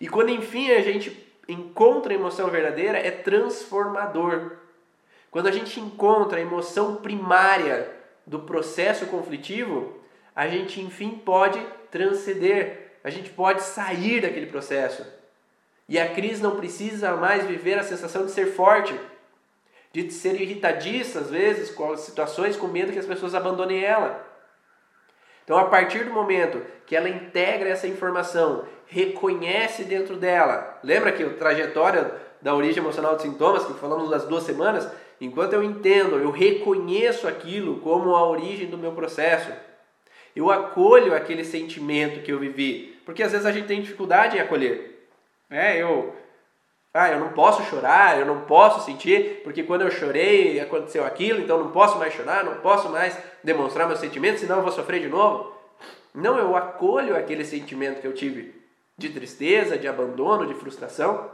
[0.00, 4.52] E quando enfim a gente encontra a emoção verdadeira, é transformador.
[5.30, 7.90] Quando a gente encontra a emoção primária
[8.26, 10.00] do processo conflitivo,
[10.34, 11.60] a gente enfim pode
[11.90, 15.04] transcender, a gente pode sair daquele processo.
[15.88, 18.94] E a crise não precisa mais viver a sensação de ser forte,
[19.92, 24.29] de ser irritadiça às vezes com as situações, com medo que as pessoas abandonem ela.
[25.50, 31.24] Então, a partir do momento que ela integra essa informação, reconhece dentro dela, lembra que
[31.24, 34.88] a trajetória da origem emocional dos sintomas, que falamos das duas semanas,
[35.20, 39.52] Enquanto eu entendo, eu reconheço aquilo como a origem do meu processo,
[40.34, 44.40] eu acolho aquele sentimento que eu vivi, porque às vezes a gente tem dificuldade em
[44.40, 45.08] acolher.
[45.50, 46.14] É, eu,
[46.92, 51.40] ah, eu não posso chorar, eu não posso sentir, porque quando eu chorei aconteceu aquilo,
[51.40, 55.00] então não posso mais chorar, não posso mais demonstrar meus sentimentos, senão eu vou sofrer
[55.00, 55.52] de novo.
[56.14, 58.60] Não, eu acolho aquele sentimento que eu tive
[58.98, 61.30] de tristeza, de abandono, de frustração.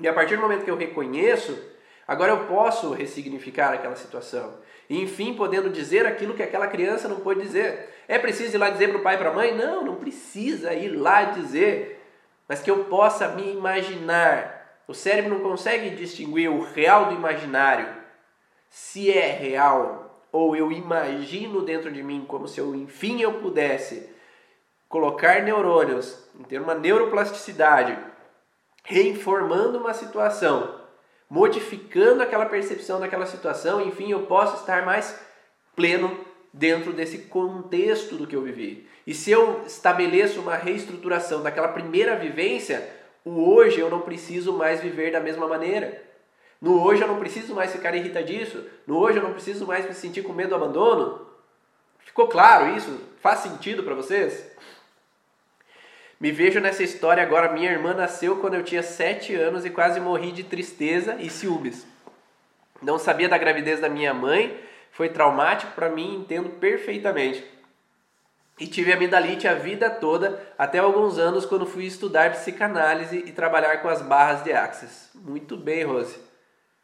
[0.00, 1.72] E a partir do momento que eu reconheço,
[2.06, 4.54] Agora eu posso ressignificar aquela situação.
[4.88, 7.88] E, enfim, podendo dizer aquilo que aquela criança não pôde dizer.
[8.08, 9.56] É preciso ir lá dizer para o pai e para a mãe?
[9.56, 12.04] Não, não precisa ir lá dizer.
[12.48, 14.61] Mas que eu possa me imaginar.
[14.92, 17.88] O cérebro não consegue distinguir o real do imaginário.
[18.68, 24.14] Se é real ou eu imagino dentro de mim como se eu, enfim, eu pudesse
[24.90, 27.98] colocar neurônios, ter uma neuroplasticidade,
[28.84, 30.82] reinformando uma situação
[31.30, 35.18] modificando aquela percepção daquela situação, enfim, eu posso estar mais
[35.74, 38.86] pleno dentro desse contexto do que eu vivi.
[39.06, 42.86] E se eu estabeleço uma reestruturação daquela primeira vivência,
[43.24, 46.02] o hoje eu não preciso mais viver da mesma maneira.
[46.60, 48.64] No hoje eu não preciso mais ficar irritadiço.
[48.86, 51.26] No hoje eu não preciso mais me sentir com medo do abandono.
[52.00, 53.00] Ficou claro isso?
[53.20, 54.50] Faz sentido para vocês?
[56.20, 57.52] Me vejo nessa história agora.
[57.52, 61.86] Minha irmã nasceu quando eu tinha 7 anos e quase morri de tristeza e ciúmes.
[62.80, 64.56] Não sabia da gravidez da minha mãe,
[64.90, 67.44] foi traumático para mim, entendo perfeitamente.
[68.62, 73.78] E tive amidalite a vida toda, até alguns anos, quando fui estudar psicanálise e trabalhar
[73.78, 75.10] com as barras de Axis.
[75.16, 76.16] Muito bem, Rose.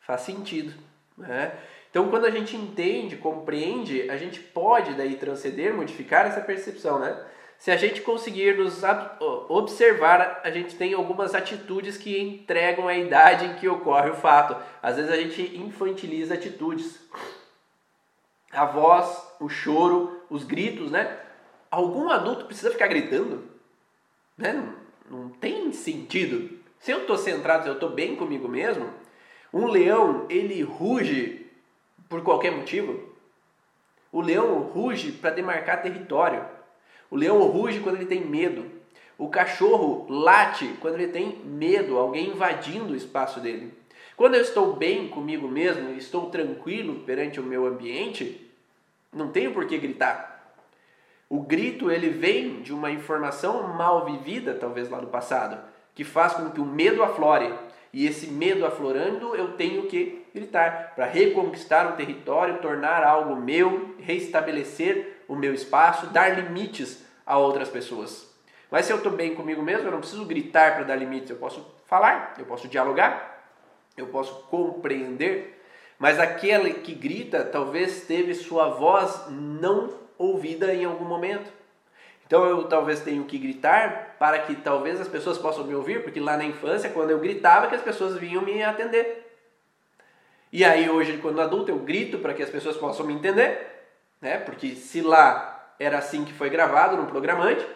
[0.01, 0.75] Faz sentido.
[1.17, 1.53] Né?
[1.89, 7.17] Então, quando a gente entende, compreende, a gente pode daí transcender, modificar essa percepção, né?
[7.59, 8.83] Se a gente conseguir nos
[9.49, 14.57] observar, a gente tem algumas atitudes que entregam a idade em que ocorre o fato.
[14.83, 16.99] Às vezes a gente infantiliza atitudes.
[18.51, 21.28] A voz, o choro, os gritos, né?
[21.71, 23.45] Algum adulto precisa ficar gritando?
[24.37, 24.53] Né?
[24.53, 26.59] Não, não tem sentido.
[26.79, 28.91] Se eu estou centrado, se eu estou bem comigo mesmo,
[29.53, 31.47] um leão, ele ruge
[32.09, 33.09] por qualquer motivo?
[34.11, 36.45] O leão ruge para demarcar território.
[37.11, 38.79] O leão ruge quando ele tem medo.
[39.19, 43.75] O cachorro late quando ele tem medo, alguém invadindo o espaço dele.
[44.17, 48.49] Quando eu estou bem comigo mesmo, estou tranquilo perante o meu ambiente,
[49.13, 50.38] não tenho por que gritar.
[51.31, 55.59] O grito ele vem de uma informação mal vivida, talvez lá do passado,
[55.95, 57.53] que faz com que o medo aflore.
[57.93, 63.95] E esse medo aflorando, eu tenho que gritar para reconquistar um território, tornar algo meu,
[63.99, 68.27] restabelecer o meu espaço, dar limites a outras pessoas.
[68.71, 71.37] Mas se eu estou bem comigo mesmo, eu não preciso gritar para dar limites, eu
[71.37, 73.45] posso falar, eu posso dialogar,
[73.97, 75.63] eu posso compreender.
[75.99, 81.51] Mas aquele que grita talvez teve sua voz não ouvida em algum momento.
[82.27, 86.21] Então eu talvez tenho que gritar para que talvez as pessoas possam me ouvir, porque
[86.21, 89.25] lá na infância, quando eu gritava, que as pessoas vinham me atender.
[90.53, 93.87] E aí hoje, quando adulto, eu grito para que as pessoas possam me entender,
[94.21, 94.39] né?
[94.39, 97.67] Porque se lá era assim que foi gravado no programante,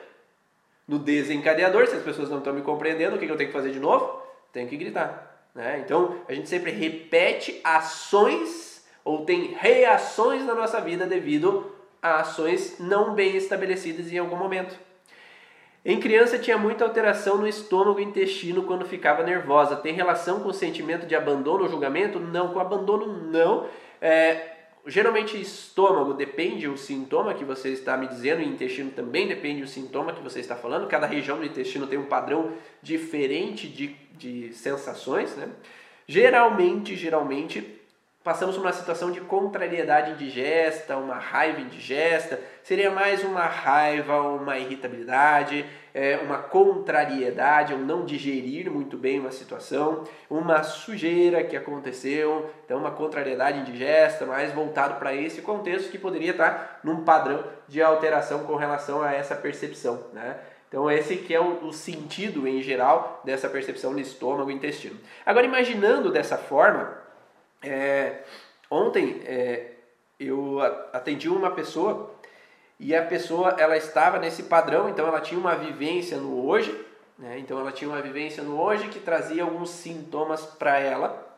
[0.87, 3.71] no desencadeador, se as pessoas não estão me compreendendo, o que eu tenho que fazer
[3.71, 4.21] de novo?
[4.53, 5.49] Tenho que gritar.
[5.55, 5.83] Né?
[5.85, 11.72] Então a gente sempre repete ações ou tem reações na nossa vida devido
[12.03, 14.77] a ações não bem estabelecidas em algum momento.
[15.85, 19.77] Em criança tinha muita alteração no estômago e intestino quando ficava nervosa.
[19.77, 22.21] Tem relação com o sentimento de abandono ou julgamento?
[22.21, 23.67] Não, com abandono não.
[24.01, 24.53] É,
[24.87, 29.69] geralmente estômago depende o sintoma que você está me dizendo e intestino também depende o
[29.69, 30.87] sintoma que você está falando.
[30.87, 35.49] Cada região do intestino tem um padrão diferente de, de sensações, né?
[36.07, 37.82] Geralmente, geralmente
[38.23, 44.57] passamos por uma situação de contrariedade indigesta, uma raiva indigesta, seria mais uma raiva, uma
[44.59, 52.51] irritabilidade, é, uma contrariedade, um não digerir muito bem uma situação, uma sujeira que aconteceu,
[52.65, 57.83] então uma contrariedade indigesta, mais voltado para esse contexto que poderia estar num padrão de
[57.83, 60.37] alteração com relação a essa percepção, né?
[60.69, 64.99] Então esse que é o sentido em geral dessa percepção no estômago e intestino.
[65.27, 67.02] Agora imaginando dessa forma,
[67.63, 68.23] é,
[68.71, 69.73] ontem é,
[70.19, 70.61] eu
[70.93, 72.15] atendi uma pessoa
[72.79, 76.77] e a pessoa ela estava nesse padrão, então ela tinha uma vivência no hoje,
[77.19, 77.39] né?
[77.39, 81.33] então ela tinha uma vivência no hoje que trazia alguns sintomas para ela.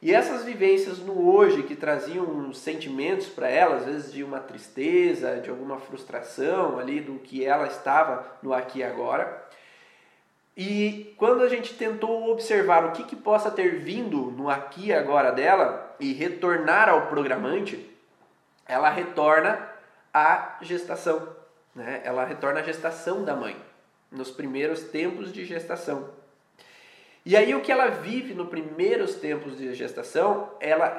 [0.00, 5.40] E essas vivências no hoje que traziam sentimentos para ela, às vezes de uma tristeza,
[5.40, 9.42] de alguma frustração ali do que ela estava no aqui e agora,
[10.56, 14.92] e quando a gente tentou observar o que, que possa ter vindo no aqui e
[14.92, 17.90] agora dela e retornar ao programante,
[18.66, 19.68] ela retorna
[20.12, 21.28] à gestação.
[21.74, 22.02] Né?
[22.04, 23.56] Ela retorna à gestação da mãe,
[24.12, 26.08] nos primeiros tempos de gestação.
[27.26, 30.98] E aí o que ela vive nos primeiros tempos de gestação, ela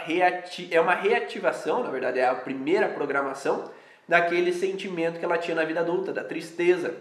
[0.70, 3.72] é uma reativação, na verdade é a primeira programação
[4.08, 6.96] daquele sentimento que ela tinha na vida adulta, da tristeza,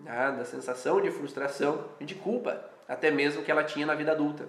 [0.00, 4.12] né, da sensação de frustração e de culpa, até mesmo que ela tinha na vida
[4.12, 4.48] adulta.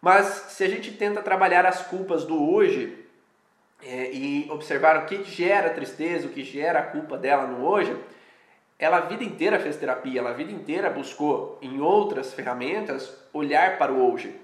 [0.00, 3.06] Mas se a gente tenta trabalhar as culpas do hoje
[3.82, 7.96] é, e observar o que gera tristeza, o que gera a culpa dela no hoje,
[8.78, 13.78] ela a vida inteira fez terapia, ela a vida inteira buscou em outras ferramentas olhar
[13.78, 14.34] para o hoje,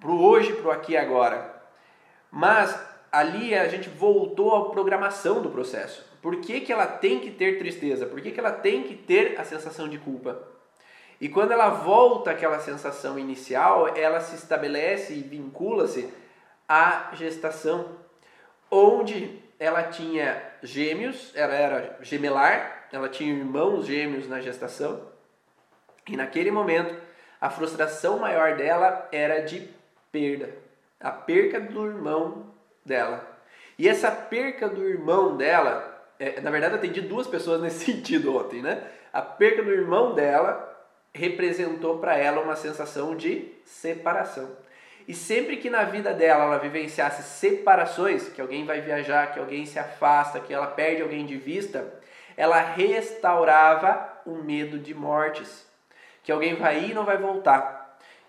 [0.00, 1.54] para o hoje, para o aqui e agora.
[2.30, 2.76] Mas
[3.14, 6.04] ali a gente voltou à programação do processo.
[6.20, 8.06] Por que, que ela tem que ter tristeza?
[8.06, 10.42] Por que, que ela tem que ter a sensação de culpa?
[11.20, 16.12] E quando ela volta àquela sensação inicial, ela se estabelece e vincula-se
[16.68, 17.86] à gestação,
[18.68, 25.00] onde ela tinha gêmeos, ela era gemelar, ela tinha irmãos gêmeos na gestação,
[26.08, 27.00] e naquele momento
[27.40, 29.68] a frustração maior dela era de
[30.10, 30.52] perda,
[30.98, 32.53] a perca do irmão
[32.84, 33.26] dela.
[33.78, 38.62] E essa perca do irmão dela é, na verdade, atendi duas pessoas nesse sentido ontem,
[38.62, 38.82] né?
[39.12, 40.70] A perca do irmão dela
[41.12, 44.56] representou para ela uma sensação de separação.
[45.06, 49.66] E sempre que na vida dela ela vivenciasse separações, que alguém vai viajar, que alguém
[49.66, 51.92] se afasta, que ela perde alguém de vista,
[52.36, 55.68] ela restaurava o medo de mortes.
[56.22, 57.73] Que alguém vai ir e não vai voltar.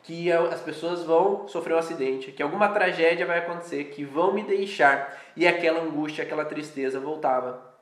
[0.05, 4.43] Que as pessoas vão sofrer um acidente, que alguma tragédia vai acontecer, que vão me
[4.43, 5.17] deixar.
[5.35, 7.73] E aquela angústia, aquela tristeza voltava.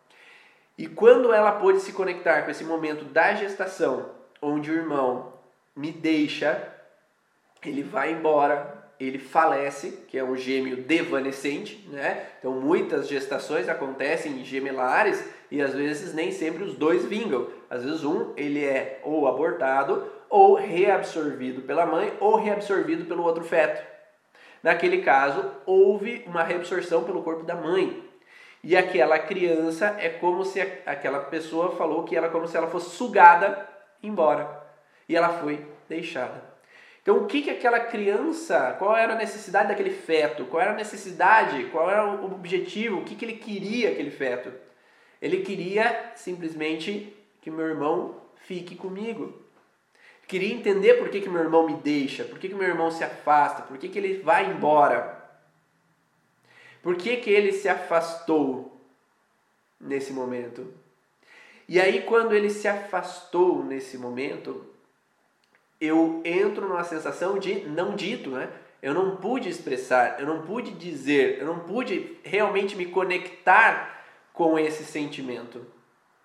[0.78, 4.10] E quando ela pôde se conectar com esse momento da gestação,
[4.42, 5.34] onde o irmão
[5.76, 6.74] me deixa,
[7.62, 12.26] ele vai embora, ele falece, que é um gêmeo devanescente, né?
[12.40, 17.50] Então muitas gestações acontecem em gemelares e às vezes nem sempre os dois vingam.
[17.70, 23.44] Às vezes um ele é ou abortado ou reabsorvido pela mãe ou reabsorvido pelo outro
[23.44, 23.86] feto.
[24.64, 28.04] Naquele caso, houve uma reabsorção pelo corpo da mãe.
[28.64, 32.96] E aquela criança é como se aquela pessoa falou que ela como se ela fosse
[32.96, 33.70] sugada
[34.02, 34.50] embora.
[35.08, 36.44] E ela foi deixada.
[37.04, 40.46] Então, o que, que aquela criança, qual era a necessidade daquele feto?
[40.46, 41.66] Qual era a necessidade?
[41.66, 43.02] Qual era o objetivo?
[43.02, 44.52] O que, que ele queria, aquele feto?
[45.22, 49.43] Ele queria simplesmente que meu irmão fique comigo.
[50.28, 53.04] Queria entender por que, que meu irmão me deixa, por que, que meu irmão se
[53.04, 55.22] afasta, por que, que ele vai embora.
[56.82, 58.82] Por que, que ele se afastou
[59.80, 60.74] nesse momento?
[61.68, 64.66] E aí, quando ele se afastou nesse momento,
[65.80, 68.50] eu entro numa sensação de não dito, né?
[68.82, 74.04] Eu não pude expressar, eu não pude dizer, eu não pude realmente me conectar
[74.34, 75.66] com esse sentimento.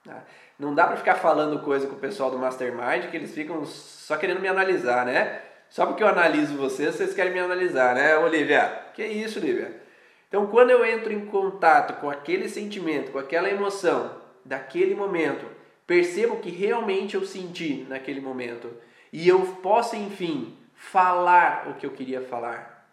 [0.05, 0.25] Tá?
[0.59, 4.17] Não dá para ficar falando coisa com o pessoal do Mastermind que eles ficam só
[4.17, 5.41] querendo me analisar, né?
[5.71, 8.67] Só porque eu analiso vocês, vocês querem me analisar, né, Olivia?
[8.93, 9.81] Que isso, Olivia?
[10.29, 14.11] Então, quando eu entro em contato com aquele sentimento, com aquela emoção
[14.45, 15.47] daquele momento,
[15.87, 18.71] percebo que realmente eu senti naquele momento
[19.13, 22.89] e eu posso, enfim, falar o que eu queria falar,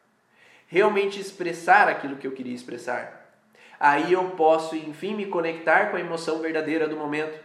[0.67, 3.25] realmente expressar aquilo que eu queria expressar.
[3.79, 7.44] Aí eu posso, enfim, me conectar com a emoção verdadeira do momento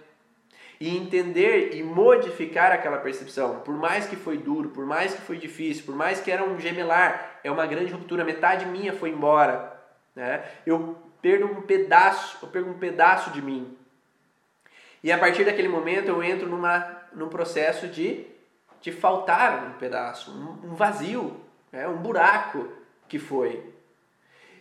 [0.80, 3.60] e entender e modificar aquela percepção.
[3.60, 6.58] Por mais que foi duro, por mais que foi difícil, por mais que era um
[6.58, 9.78] gemelar, é uma grande ruptura, metade minha foi embora.
[10.16, 10.42] Né?
[10.64, 13.76] Eu perdo um pedaço, eu perco um pedaço de mim.
[15.04, 18.26] E a partir daquele momento eu entro numa, num processo de,
[18.80, 21.38] de faltar um pedaço, um, um vazio,
[21.70, 21.86] né?
[21.88, 22.66] um buraco
[23.06, 23.70] que foi.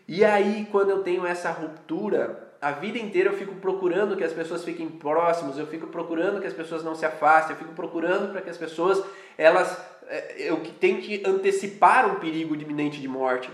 [0.06, 4.34] E aí, quando eu tenho essa ruptura, a vida inteira eu fico procurando que as
[4.34, 8.32] pessoas fiquem próximas, eu fico procurando que as pessoas não se afastem, eu fico procurando
[8.32, 9.02] para que as pessoas,
[9.38, 13.50] elas, é, eu tenho que antecipar um perigo iminente de morte.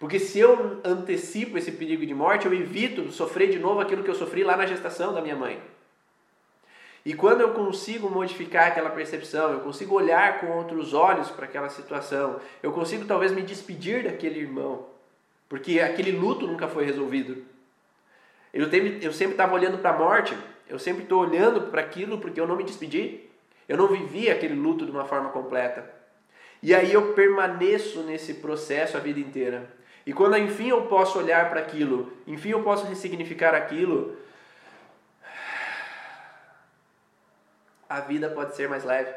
[0.00, 4.10] Porque se eu antecipo esse perigo de morte, eu evito sofrer de novo aquilo que
[4.10, 5.62] eu sofri lá na gestação da minha mãe.
[7.04, 11.68] E quando eu consigo modificar aquela percepção, eu consigo olhar com outros olhos para aquela
[11.68, 14.86] situação, eu consigo talvez me despedir daquele irmão,
[15.48, 17.51] porque aquele luto nunca foi resolvido.
[18.52, 18.68] Eu,
[19.00, 20.36] eu sempre estava olhando para a morte,
[20.68, 23.28] eu sempre estou olhando para aquilo porque eu não me despedi,
[23.68, 25.88] eu não vivi aquele luto de uma forma completa.
[26.62, 29.68] E aí eu permaneço nesse processo a vida inteira.
[30.04, 34.16] E quando enfim eu posso olhar para aquilo, enfim eu posso ressignificar aquilo,
[37.88, 39.14] a vida pode ser mais leve.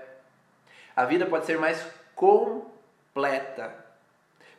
[0.95, 3.73] A vida pode ser mais completa.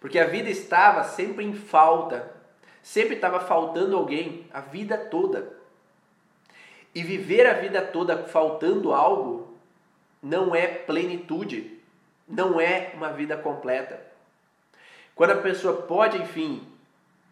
[0.00, 2.36] Porque a vida estava sempre em falta.
[2.87, 5.53] Sempre estava faltando alguém a vida toda.
[6.95, 9.59] E viver a vida toda faltando algo
[10.22, 11.80] não é plenitude,
[12.28, 14.01] não é uma vida completa.
[15.16, 16.64] Quando a pessoa pode, enfim,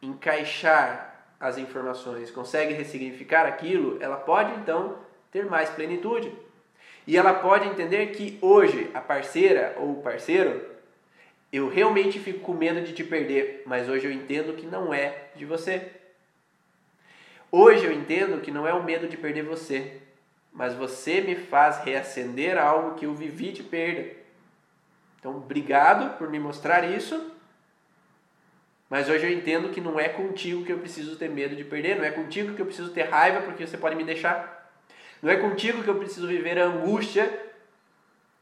[0.02, 4.96] encaixar as informações, consegue ressignificar aquilo, ela pode então
[5.30, 6.32] ter mais plenitude.
[7.06, 10.73] E ela pode entender que hoje a parceira ou o parceiro
[11.56, 15.28] eu realmente fico com medo de te perder, mas hoje eu entendo que não é
[15.36, 15.88] de você.
[17.48, 20.00] Hoje eu entendo que não é o medo de perder você,
[20.52, 24.10] mas você me faz reacender algo que eu vivi de perda.
[25.20, 27.30] Então, obrigado por me mostrar isso.
[28.90, 31.96] Mas hoje eu entendo que não é contigo que eu preciso ter medo de perder,
[31.96, 34.72] não é contigo que eu preciso ter raiva porque você pode me deixar.
[35.22, 37.32] Não é contigo que eu preciso viver a angústia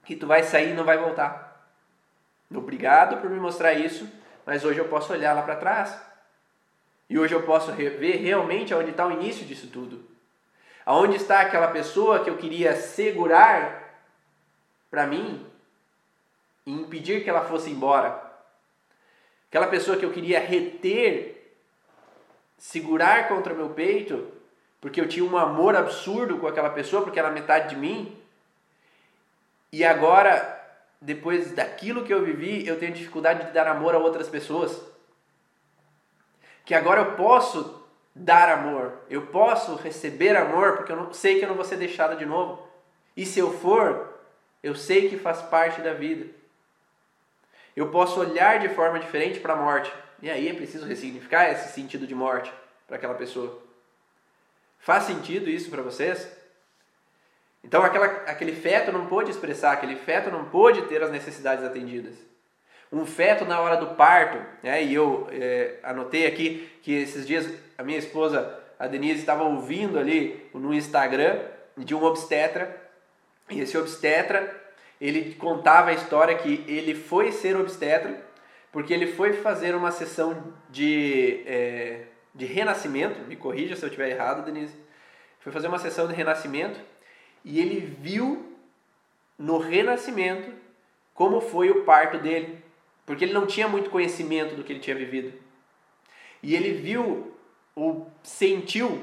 [0.02, 1.51] que tu vai sair e não vai voltar.
[2.58, 4.08] Obrigado por me mostrar isso,
[4.44, 5.96] mas hoje eu posso olhar lá para trás.
[7.08, 10.04] E hoje eu posso ver realmente onde está o início disso tudo.
[10.84, 13.82] Aonde está aquela pessoa que eu queria segurar
[14.90, 15.46] para mim
[16.66, 18.20] e impedir que ela fosse embora.
[19.48, 21.56] Aquela pessoa que eu queria reter,
[22.56, 24.32] segurar contra meu peito,
[24.80, 28.18] porque eu tinha um amor absurdo com aquela pessoa, porque era metade de mim.
[29.70, 30.51] E agora
[31.02, 34.80] depois daquilo que eu vivi, eu tenho dificuldade de dar amor a outras pessoas.
[36.64, 37.82] Que agora eu posso
[38.14, 41.76] dar amor, eu posso receber amor, porque eu não, sei que eu não vou ser
[41.76, 42.68] deixado de novo.
[43.16, 44.16] E se eu for,
[44.62, 46.30] eu sei que faz parte da vida.
[47.74, 49.92] Eu posso olhar de forma diferente para a morte.
[50.20, 52.52] E aí é preciso ressignificar esse sentido de morte
[52.86, 53.60] para aquela pessoa.
[54.78, 56.30] Faz sentido isso para vocês?
[57.64, 62.14] Então aquela, aquele feto não pôde expressar, aquele feto não pôde ter as necessidades atendidas.
[62.92, 67.48] Um feto na hora do parto, né, e eu é, anotei aqui que esses dias
[67.78, 71.40] a minha esposa, a Denise, estava ouvindo ali no Instagram
[71.76, 72.80] de um obstetra,
[73.48, 74.60] e esse obstetra,
[75.00, 78.22] ele contava a história que ele foi ser obstetra
[78.70, 82.04] porque ele foi fazer uma sessão de, é,
[82.34, 84.74] de renascimento, me corrija se eu estiver errado, Denise.
[85.40, 86.80] Foi fazer uma sessão de renascimento
[87.44, 88.56] e ele viu
[89.38, 90.52] no renascimento
[91.14, 92.62] como foi o parto dele,
[93.04, 95.32] porque ele não tinha muito conhecimento do que ele tinha vivido.
[96.42, 97.36] E ele viu
[97.74, 99.02] ou sentiu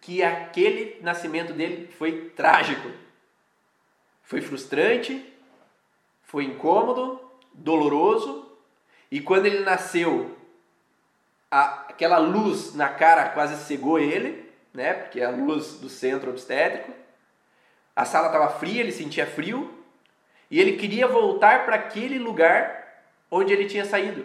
[0.00, 2.90] que aquele nascimento dele foi trágico.
[4.22, 5.24] Foi frustrante,
[6.22, 7.20] foi incômodo,
[7.52, 8.48] doloroso,
[9.10, 10.36] e quando ele nasceu,
[11.50, 14.92] a, aquela luz na cara quase cegou ele, né?
[14.92, 16.92] Porque é a luz do centro obstétrico.
[17.98, 19.76] A sala estava fria, ele sentia frio,
[20.48, 24.24] e ele queria voltar para aquele lugar onde ele tinha saído.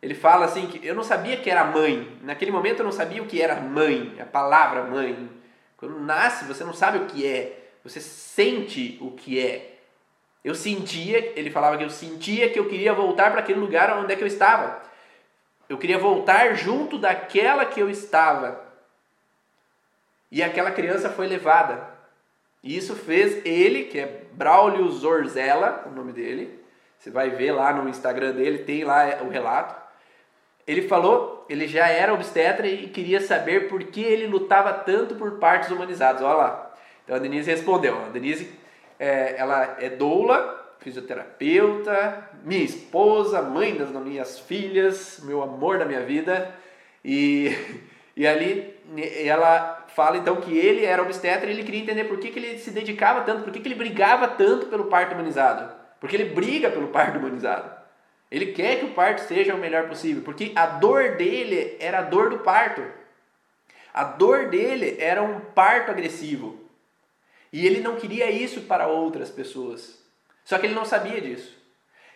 [0.00, 2.16] Ele fala assim que eu não sabia que era mãe.
[2.22, 5.28] Naquele momento eu não sabia o que era mãe, a palavra mãe.
[5.76, 7.70] Quando nasce, você não sabe o que é.
[7.82, 9.80] Você sente o que é.
[10.44, 14.12] Eu sentia, ele falava que eu sentia que eu queria voltar para aquele lugar onde
[14.12, 14.80] é que eu estava.
[15.68, 18.64] Eu queria voltar junto daquela que eu estava.
[20.30, 21.91] E aquela criança foi levada.
[22.62, 26.60] E isso fez ele, que é Braulio Zorzella, o nome dele.
[26.98, 29.74] Você vai ver lá no Instagram dele, tem lá o relato.
[30.64, 35.32] Ele falou, ele já era obstetra e queria saber por que ele lutava tanto por
[35.38, 36.22] partes humanizadas.
[36.22, 36.74] Olha lá.
[37.02, 37.98] Então a Denise respondeu.
[38.04, 38.48] A Denise,
[38.98, 46.02] é, ela é doula, fisioterapeuta, minha esposa, mãe das minhas filhas, meu amor da minha
[46.02, 46.54] vida.
[47.04, 47.52] E,
[48.16, 48.72] e ali
[49.24, 52.58] ela fala então que ele era obstetra e ele queria entender por que, que ele
[52.58, 55.72] se dedicava tanto, por que, que ele brigava tanto pelo parto humanizado.
[56.00, 57.70] Porque ele briga pelo parto humanizado.
[58.30, 62.02] Ele quer que o parto seja o melhor possível, porque a dor dele era a
[62.02, 62.82] dor do parto.
[63.92, 66.58] A dor dele era um parto agressivo.
[67.52, 70.02] E ele não queria isso para outras pessoas.
[70.44, 71.60] Só que ele não sabia disso.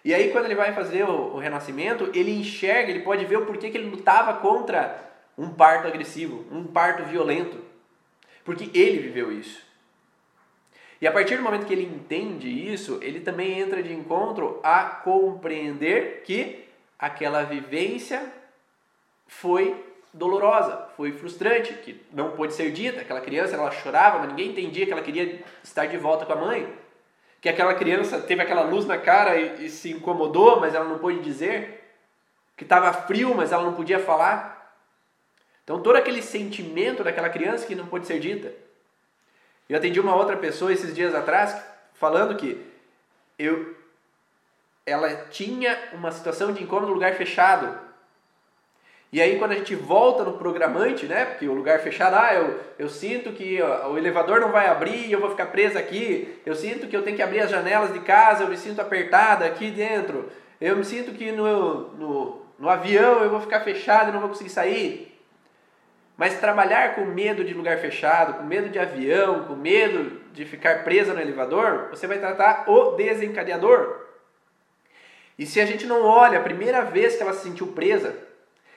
[0.03, 3.45] E aí, quando ele vai fazer o, o renascimento, ele enxerga, ele pode ver o
[3.45, 5.06] porquê que ele lutava contra
[5.37, 7.63] um parto agressivo, um parto violento.
[8.45, 9.65] Porque ele viveu isso.
[11.01, 14.85] E a partir do momento que ele entende isso, ele também entra de encontro a
[14.85, 16.65] compreender que
[16.99, 18.33] aquela vivência
[19.27, 23.03] foi dolorosa, foi frustrante, que não pôde ser dita.
[23.03, 26.37] Aquela criança ela chorava, mas ninguém entendia que ela queria estar de volta com a
[26.37, 26.67] mãe.
[27.41, 30.99] Que aquela criança teve aquela luz na cara e, e se incomodou, mas ela não
[30.99, 31.85] pôde dizer.
[32.57, 34.56] Que estava frio, mas ela não podia falar.
[35.67, 38.53] Então todo aquele sentimento daquela criança que não pôde ser dita.
[39.69, 41.61] Eu atendi uma outra pessoa esses dias atrás
[41.95, 42.65] falando que
[43.37, 43.75] eu,
[44.87, 47.77] ela tinha uma situação de incômodo no lugar fechado.
[49.13, 52.61] E aí quando a gente volta no programante, né, porque o lugar fechado, ah, eu,
[52.79, 56.55] eu sinto que ó, o elevador não vai abrir eu vou ficar presa aqui, eu
[56.55, 59.69] sinto que eu tenho que abrir as janelas de casa, eu me sinto apertada aqui
[59.73, 64.21] dentro, eu me sinto que no, no, no avião eu vou ficar fechado e não
[64.21, 65.16] vou conseguir sair.
[66.17, 70.83] Mas trabalhar com medo de lugar fechado, com medo de avião, com medo de ficar
[70.83, 74.07] presa no elevador, você vai tratar o desencadeador.
[75.39, 78.17] E se a gente não olha a primeira vez que ela se sentiu presa,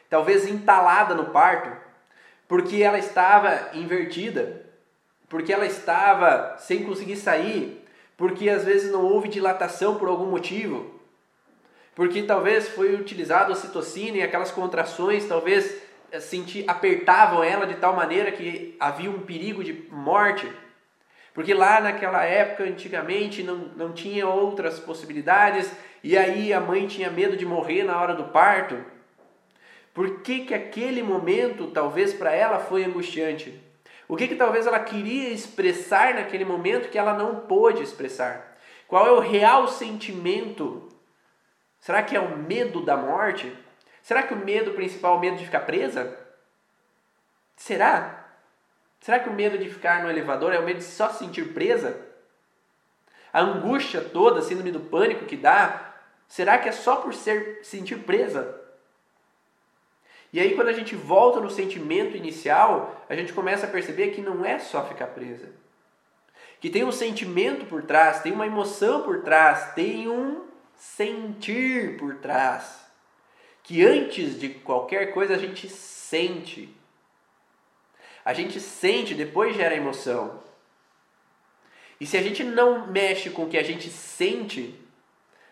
[0.10, 1.72] talvez entalada no parto,
[2.46, 4.66] porque ela estava invertida,
[5.30, 7.86] porque ela estava sem conseguir sair,
[8.18, 11.00] porque às vezes não houve dilatação por algum motivo,
[11.96, 15.89] porque talvez foi utilizado a citocina e aquelas contrações talvez
[16.20, 20.52] sentir, apertavam ela de tal maneira que havia um perigo de morte.
[21.34, 25.72] Porque lá naquela época, antigamente, não, não tinha outras possibilidades,
[26.04, 28.84] e aí a mãe tinha medo de morrer na hora do parto.
[29.94, 33.62] Por que, que aquele momento, talvez para ela, foi angustiante?
[34.08, 38.58] O que, que talvez ela queria expressar naquele momento que ela não pôde expressar?
[38.88, 40.90] Qual é o real sentimento?
[41.80, 43.56] Será que é o medo da morte?
[44.02, 46.18] Será que o medo principal é o medo de ficar presa?
[47.56, 48.28] Será?
[49.00, 51.54] Será que o medo de ficar no elevador é o medo de só se sentir
[51.54, 52.08] presa?
[53.32, 55.94] A angústia toda, a síndrome do pânico que dá,
[56.28, 58.60] será que é só por ser sentir presa?
[60.32, 64.22] E aí quando a gente volta no sentimento inicial, a gente começa a perceber que
[64.22, 65.50] não é só ficar presa.
[66.60, 70.46] Que tem um sentimento por trás, tem uma emoção por trás, tem um
[70.76, 72.89] sentir por trás
[73.70, 76.76] que antes de qualquer coisa a gente sente.
[78.26, 80.40] A gente sente, depois gera emoção.
[82.02, 84.74] E se a gente não mexe com o que a gente sente,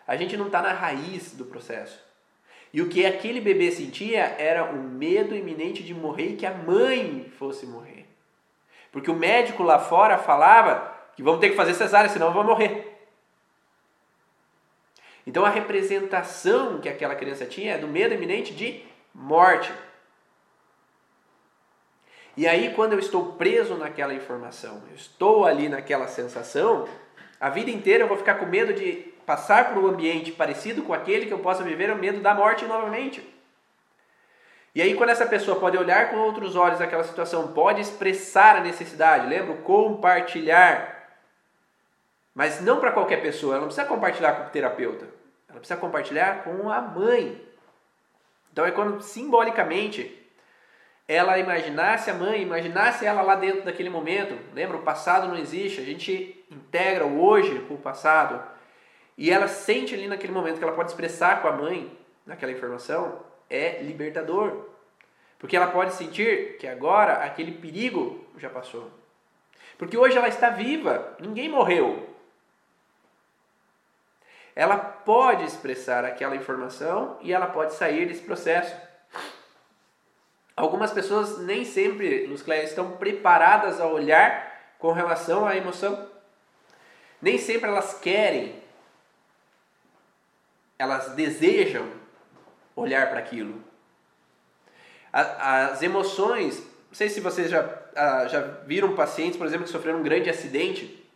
[0.04, 2.04] a gente não está na raiz do processo.
[2.74, 6.52] E o que aquele bebê sentia era o medo iminente de morrer e que a
[6.52, 8.04] mãe fosse morrer.
[8.90, 12.87] Porque o médico lá fora falava que vamos ter que fazer cesárea, senão vou morrer.
[15.28, 18.82] Então a representação que aquela criança tinha é do medo iminente de
[19.14, 19.70] morte.
[22.34, 26.88] E aí, quando eu estou preso naquela informação, eu estou ali naquela sensação,
[27.38, 30.94] a vida inteira eu vou ficar com medo de passar por um ambiente parecido com
[30.94, 33.22] aquele que eu possa viver, o medo da morte novamente.
[34.74, 38.60] E aí, quando essa pessoa pode olhar com outros olhos aquela situação, pode expressar a
[38.60, 39.56] necessidade, lembra?
[39.58, 41.06] Compartilhar.
[42.34, 45.17] Mas não para qualquer pessoa, ela não precisa compartilhar com o terapeuta,
[45.48, 47.42] ela precisa compartilhar com a mãe.
[48.52, 50.14] Então é quando simbolicamente
[51.06, 54.38] ela imaginasse a mãe, imaginasse ela lá dentro daquele momento.
[54.52, 58.42] Lembra, o passado não existe, a gente integra o hoje com o passado.
[59.16, 61.90] E ela sente ali naquele momento que ela pode expressar com a mãe,
[62.26, 64.66] naquela informação, é libertador.
[65.38, 68.90] Porque ela pode sentir que agora aquele perigo já passou.
[69.78, 72.07] Porque hoje ela está viva, ninguém morreu.
[74.58, 78.74] Ela pode expressar aquela informação e ela pode sair desse processo.
[80.56, 86.10] Algumas pessoas nem sempre, Luz Cléia, estão preparadas a olhar com relação à emoção.
[87.22, 88.60] Nem sempre elas querem,
[90.76, 91.88] elas desejam
[92.74, 93.62] olhar para aquilo.
[95.12, 97.62] As emoções, não sei se vocês já,
[98.26, 101.07] já viram pacientes, por exemplo, que sofreram um grande acidente,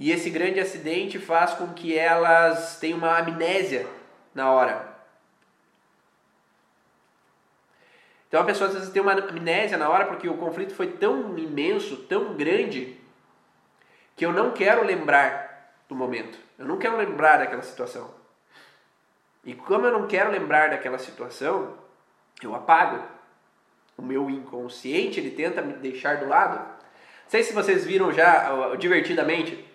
[0.00, 3.86] e esse grande acidente faz com que elas tenham uma amnésia
[4.34, 4.88] na hora.
[8.26, 11.36] Então a pessoa às vezes tem uma amnésia na hora porque o conflito foi tão
[11.36, 12.98] imenso, tão grande,
[14.16, 16.38] que eu não quero lembrar do momento.
[16.58, 18.10] Eu não quero lembrar daquela situação.
[19.44, 21.76] E como eu não quero lembrar daquela situação,
[22.42, 23.04] eu apago.
[23.98, 26.56] O meu inconsciente, ele tenta me deixar do lado.
[26.56, 29.68] Não sei se vocês viram já divertidamente.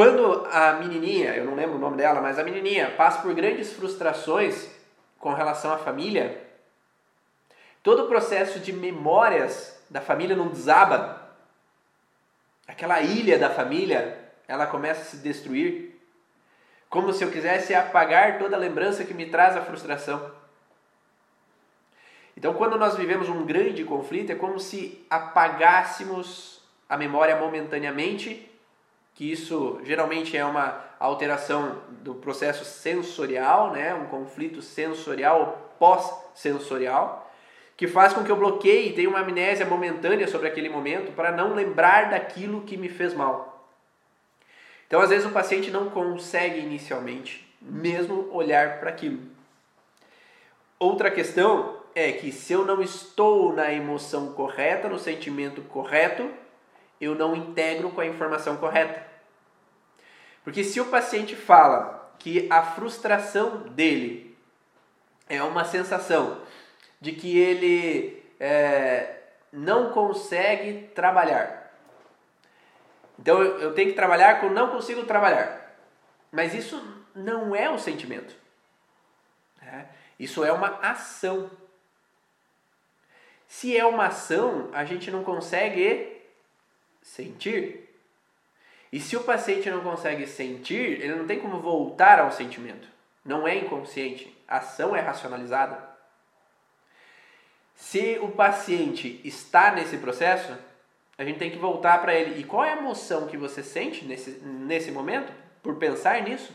[0.00, 3.70] Quando a menininha, eu não lembro o nome dela, mas a menininha passa por grandes
[3.70, 4.66] frustrações
[5.18, 6.42] com relação à família,
[7.82, 11.30] Todo o processo de memórias da família não desaba.
[12.66, 16.00] Aquela ilha da família, ela começa a se destruir.
[16.88, 20.32] Como se eu quisesse apagar toda a lembrança que me traz a frustração.
[22.34, 28.49] Então, quando nós vivemos um grande conflito, é como se apagássemos a memória momentaneamente,
[29.20, 33.92] que isso geralmente é uma alteração do processo sensorial, né?
[33.92, 37.30] um conflito sensorial pós-sensorial
[37.76, 41.32] que faz com que eu bloqueie e tenha uma amnésia momentânea sobre aquele momento para
[41.32, 43.70] não lembrar daquilo que me fez mal.
[44.86, 49.20] Então, às vezes, o paciente não consegue inicialmente mesmo olhar para aquilo.
[50.78, 56.26] Outra questão é que se eu não estou na emoção correta, no sentimento correto,
[56.98, 59.09] eu não integro com a informação correta.
[60.42, 64.36] Porque se o paciente fala que a frustração dele
[65.28, 66.42] é uma sensação
[67.00, 69.20] de que ele é,
[69.52, 71.72] não consegue trabalhar.
[73.18, 75.76] Então eu, tenho que trabalhar com não consigo trabalhar.
[76.32, 76.82] Mas isso
[77.14, 78.34] não é um sentimento.
[79.60, 79.88] Né?
[80.18, 81.50] Isso é uma ação.
[83.46, 86.22] Se é uma ação, a gente não consegue
[87.02, 87.89] sentir.
[88.92, 92.88] E se o paciente não consegue sentir, ele não tem como voltar ao sentimento.
[93.24, 94.36] Não é inconsciente.
[94.48, 95.90] A ação é racionalizada.
[97.74, 100.56] Se o paciente está nesse processo,
[101.16, 102.40] a gente tem que voltar para ele.
[102.40, 105.32] E qual é a emoção que você sente nesse, nesse momento
[105.62, 106.52] por pensar nisso?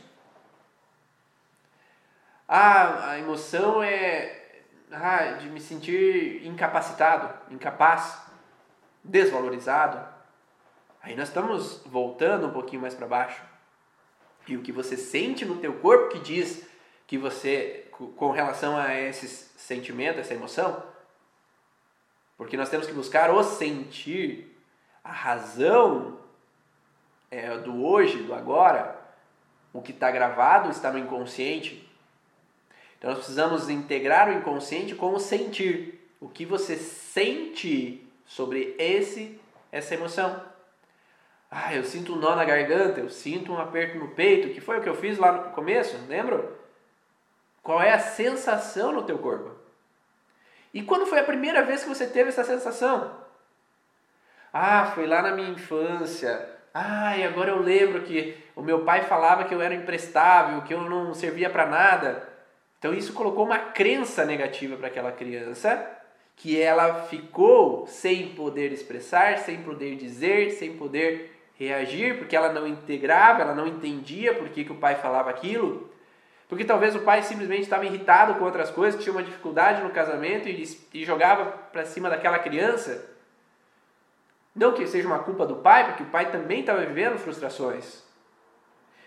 [2.47, 4.43] Ah, a emoção é
[4.91, 8.21] ah, de me sentir incapacitado, incapaz,
[9.03, 10.14] desvalorizado.
[11.05, 13.39] Aí nós estamos voltando um pouquinho mais para baixo.
[14.47, 16.67] E o que você sente no teu corpo que diz
[17.05, 20.83] que você, com relação a esse sentimento, essa emoção,
[22.35, 24.57] porque nós temos que buscar o sentir,
[25.03, 26.17] a razão
[27.29, 28.99] é, do hoje, do agora.
[29.71, 31.87] O que está gravado está no inconsciente.
[32.97, 36.03] Então nós precisamos integrar o inconsciente com o sentir.
[36.19, 39.39] O que você sente sobre esse
[39.71, 40.54] essa emoção.
[41.49, 44.53] Ah, eu sinto um nó na garganta, eu sinto um aperto no peito.
[44.53, 45.97] Que foi o que eu fiz lá no começo?
[46.07, 46.51] Lembra?
[47.63, 49.51] Qual é a sensação no teu corpo?
[50.73, 53.15] E quando foi a primeira vez que você teve essa sensação?
[54.51, 56.49] Ah, foi lá na minha infância.
[56.73, 60.73] Ah, e agora eu lembro que o meu pai falava que eu era imprestável, que
[60.73, 62.27] eu não servia para nada.
[62.77, 65.89] Então isso colocou uma crença negativa para aquela criança,
[66.35, 72.67] que ela ficou sem poder expressar, sem poder dizer, sem poder reagir, porque ela não
[72.67, 75.89] integrava, ela não entendia por que, que o pai falava aquilo.
[76.47, 80.47] Porque talvez o pai simplesmente estava irritado com outras coisas, tinha uma dificuldade no casamento
[80.47, 83.09] e, e jogava para cima daquela criança.
[84.55, 88.03] Não que seja uma culpa do pai, porque o pai também estava vivendo frustrações.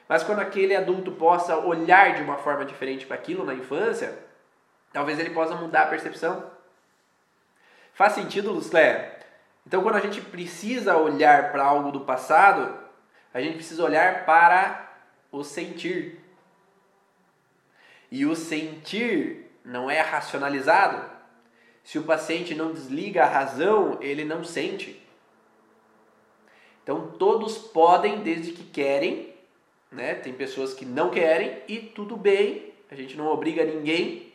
[0.09, 4.19] Mas quando aquele adulto possa olhar de uma forma diferente para aquilo na infância,
[4.93, 6.51] talvez ele possa mudar a percepção.
[7.95, 9.18] Faz sentido, Luclé?
[9.69, 12.75] Então, quando a gente precisa olhar para algo do passado,
[13.35, 14.99] a gente precisa olhar para
[15.31, 16.25] o sentir.
[18.11, 21.11] E o sentir não é racionalizado.
[21.85, 25.07] Se o paciente não desliga a razão, ele não sente.
[26.83, 29.35] Então todos podem desde que querem,
[29.93, 30.15] né?
[30.15, 32.73] Tem pessoas que não querem e tudo bem.
[32.91, 34.33] A gente não obriga ninguém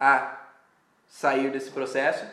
[0.00, 0.40] a
[1.06, 2.26] sair desse processo,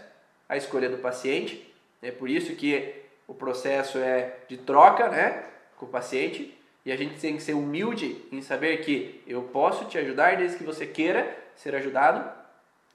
[0.47, 1.69] a escolha do paciente.
[2.01, 2.95] É por isso que
[3.27, 5.45] o processo é de troca, né,
[5.77, 6.57] com o paciente.
[6.83, 10.57] E a gente tem que ser humilde em saber que eu posso te ajudar desde
[10.57, 12.27] que você queira ser ajudado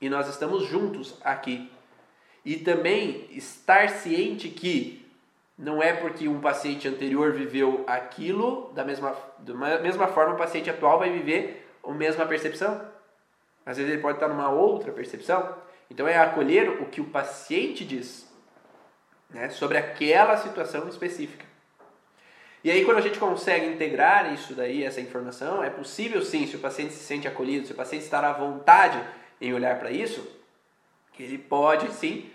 [0.01, 1.71] e nós estamos juntos aqui.
[2.45, 5.07] E também estar ciente que
[5.57, 10.69] não é porque um paciente anterior viveu aquilo da mesma, da mesma forma o paciente
[10.69, 12.81] atual vai viver a mesma percepção.
[13.65, 15.57] Às vezes ele pode estar numa outra percepção.
[15.91, 18.26] Então é acolher o que o paciente diz
[19.31, 21.45] né, sobre aquela situação específica.
[22.65, 26.57] E aí, quando a gente consegue integrar isso daí, essa informação, é possível sim, se
[26.57, 29.01] o paciente se sente acolhido, se o paciente está à vontade
[29.41, 30.27] em olhar para isso,
[31.13, 32.29] que ele pode sim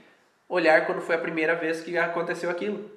[0.48, 2.90] olhar quando foi a primeira vez que aconteceu aquilo.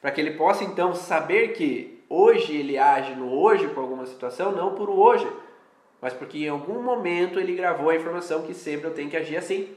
[0.00, 4.52] Para que ele possa então saber que hoje ele age no hoje com alguma situação,
[4.52, 5.30] não por hoje,
[6.00, 9.36] mas porque em algum momento ele gravou a informação que sempre eu tenho que agir
[9.36, 9.74] assim.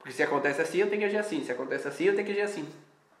[0.00, 1.44] Porque se acontece assim, eu tenho que agir assim.
[1.44, 2.68] Se acontece assim, eu tenho que agir assim.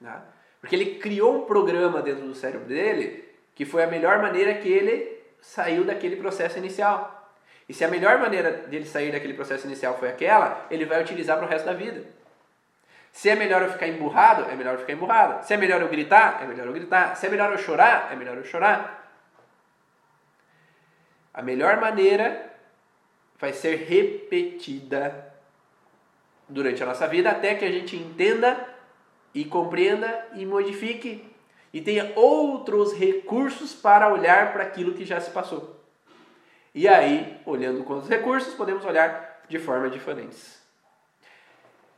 [0.02, 0.24] Tá?
[0.60, 4.68] Porque ele criou um programa dentro do cérebro dele que foi a melhor maneira que
[4.68, 7.30] ele saiu daquele processo inicial.
[7.68, 11.36] E se a melhor maneira dele sair daquele processo inicial foi aquela, ele vai utilizar
[11.36, 12.04] para o resto da vida.
[13.12, 15.44] Se é melhor eu ficar emburrado, é melhor eu ficar emburrado.
[15.44, 17.16] Se é melhor eu gritar, é melhor eu gritar.
[17.16, 19.12] Se é melhor eu chorar, é melhor eu chorar.
[21.32, 22.50] A melhor maneira
[23.38, 25.29] vai ser repetida
[26.50, 28.68] durante a nossa vida até que a gente entenda
[29.34, 31.24] e compreenda e modifique
[31.72, 35.80] e tenha outros recursos para olhar para aquilo que já se passou.
[36.74, 40.60] E aí, olhando com os recursos, podemos olhar de forma diferentes.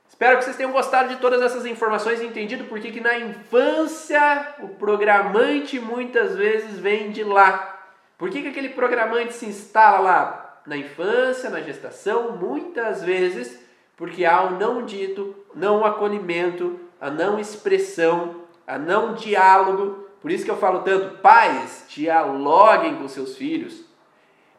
[0.09, 4.55] Espero que vocês tenham gostado de todas essas informações e entendido por que na infância
[4.61, 7.80] o programante muitas vezes vem de lá.
[8.16, 10.62] Por que, que aquele programante se instala lá?
[10.66, 13.62] Na infância, na gestação, muitas vezes
[14.03, 20.09] porque há o não dito, não acolhimento, a não expressão, a não diálogo.
[20.20, 23.84] Por isso que eu falo tanto, pais, dialoguem com seus filhos,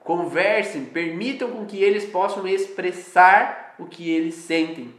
[0.01, 4.95] conversem, permitam com que eles possam expressar o que eles sentem.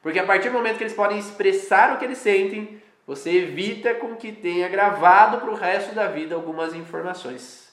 [0.00, 3.94] Porque a partir do momento que eles podem expressar o que eles sentem, você evita
[3.94, 7.72] com que tenha gravado para o resto da vida algumas informações.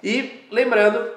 [0.00, 1.12] E lembrando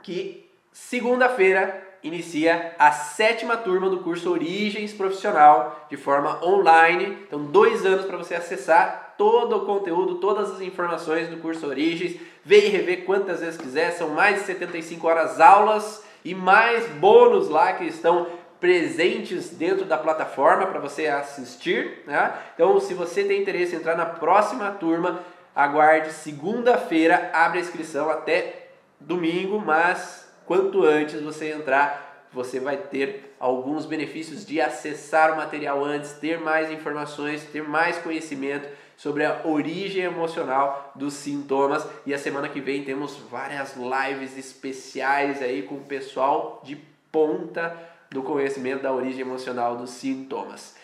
[0.00, 7.18] que segunda-feira inicia a sétima turma do curso Origens Profissional de forma online.
[7.26, 12.16] Então, dois anos para você acessar todo o conteúdo, todas as informações do curso Origens.
[12.44, 17.48] Vem e rever quantas vezes quiser, são mais de 75 horas aulas e mais bônus
[17.48, 18.26] lá que estão
[18.58, 22.02] presentes dentro da plataforma para você assistir.
[22.06, 22.32] Né?
[22.54, 25.20] Então, se você tem interesse em entrar na próxima turma,
[25.54, 33.36] aguarde segunda-feira, abre a inscrição até domingo, mas quanto antes você entrar, você vai ter
[33.38, 39.42] alguns benefícios de acessar o material antes, ter mais informações, ter mais conhecimento sobre a
[39.44, 41.86] origem emocional dos sintomas.
[42.04, 46.76] E a semana que vem temos várias lives especiais aí com o pessoal de
[47.12, 47.72] ponta
[48.10, 50.74] do conhecimento da origem emocional dos sintomas.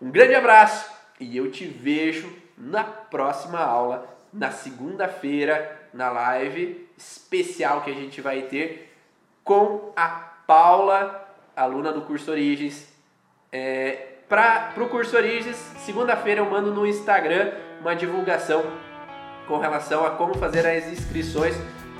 [0.00, 7.80] Um grande abraço e eu te vejo na próxima aula, na segunda-feira, na live especial
[7.80, 8.92] que a gente vai ter
[9.46, 10.08] com a
[10.46, 11.26] Paula,
[11.56, 12.92] aluna do curso Origens.
[13.52, 18.64] É, Para o curso Origens, segunda-feira eu mando no Instagram uma divulgação
[19.46, 21.54] com relação a como fazer as inscrições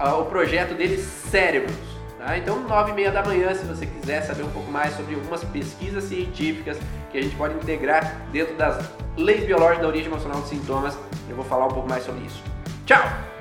[0.00, 1.76] o projeto deles Cérebros.
[2.18, 2.36] Tá?
[2.36, 5.44] Então, nove e meia da manhã, se você quiser saber um pouco mais sobre algumas
[5.44, 6.78] pesquisas científicas
[7.10, 8.84] que a gente pode integrar dentro das
[9.16, 10.98] leis biológicas da origem emocional dos sintomas,
[11.28, 12.51] eu vou falar um pouco mais sobre isso.
[12.86, 13.31] Tchau!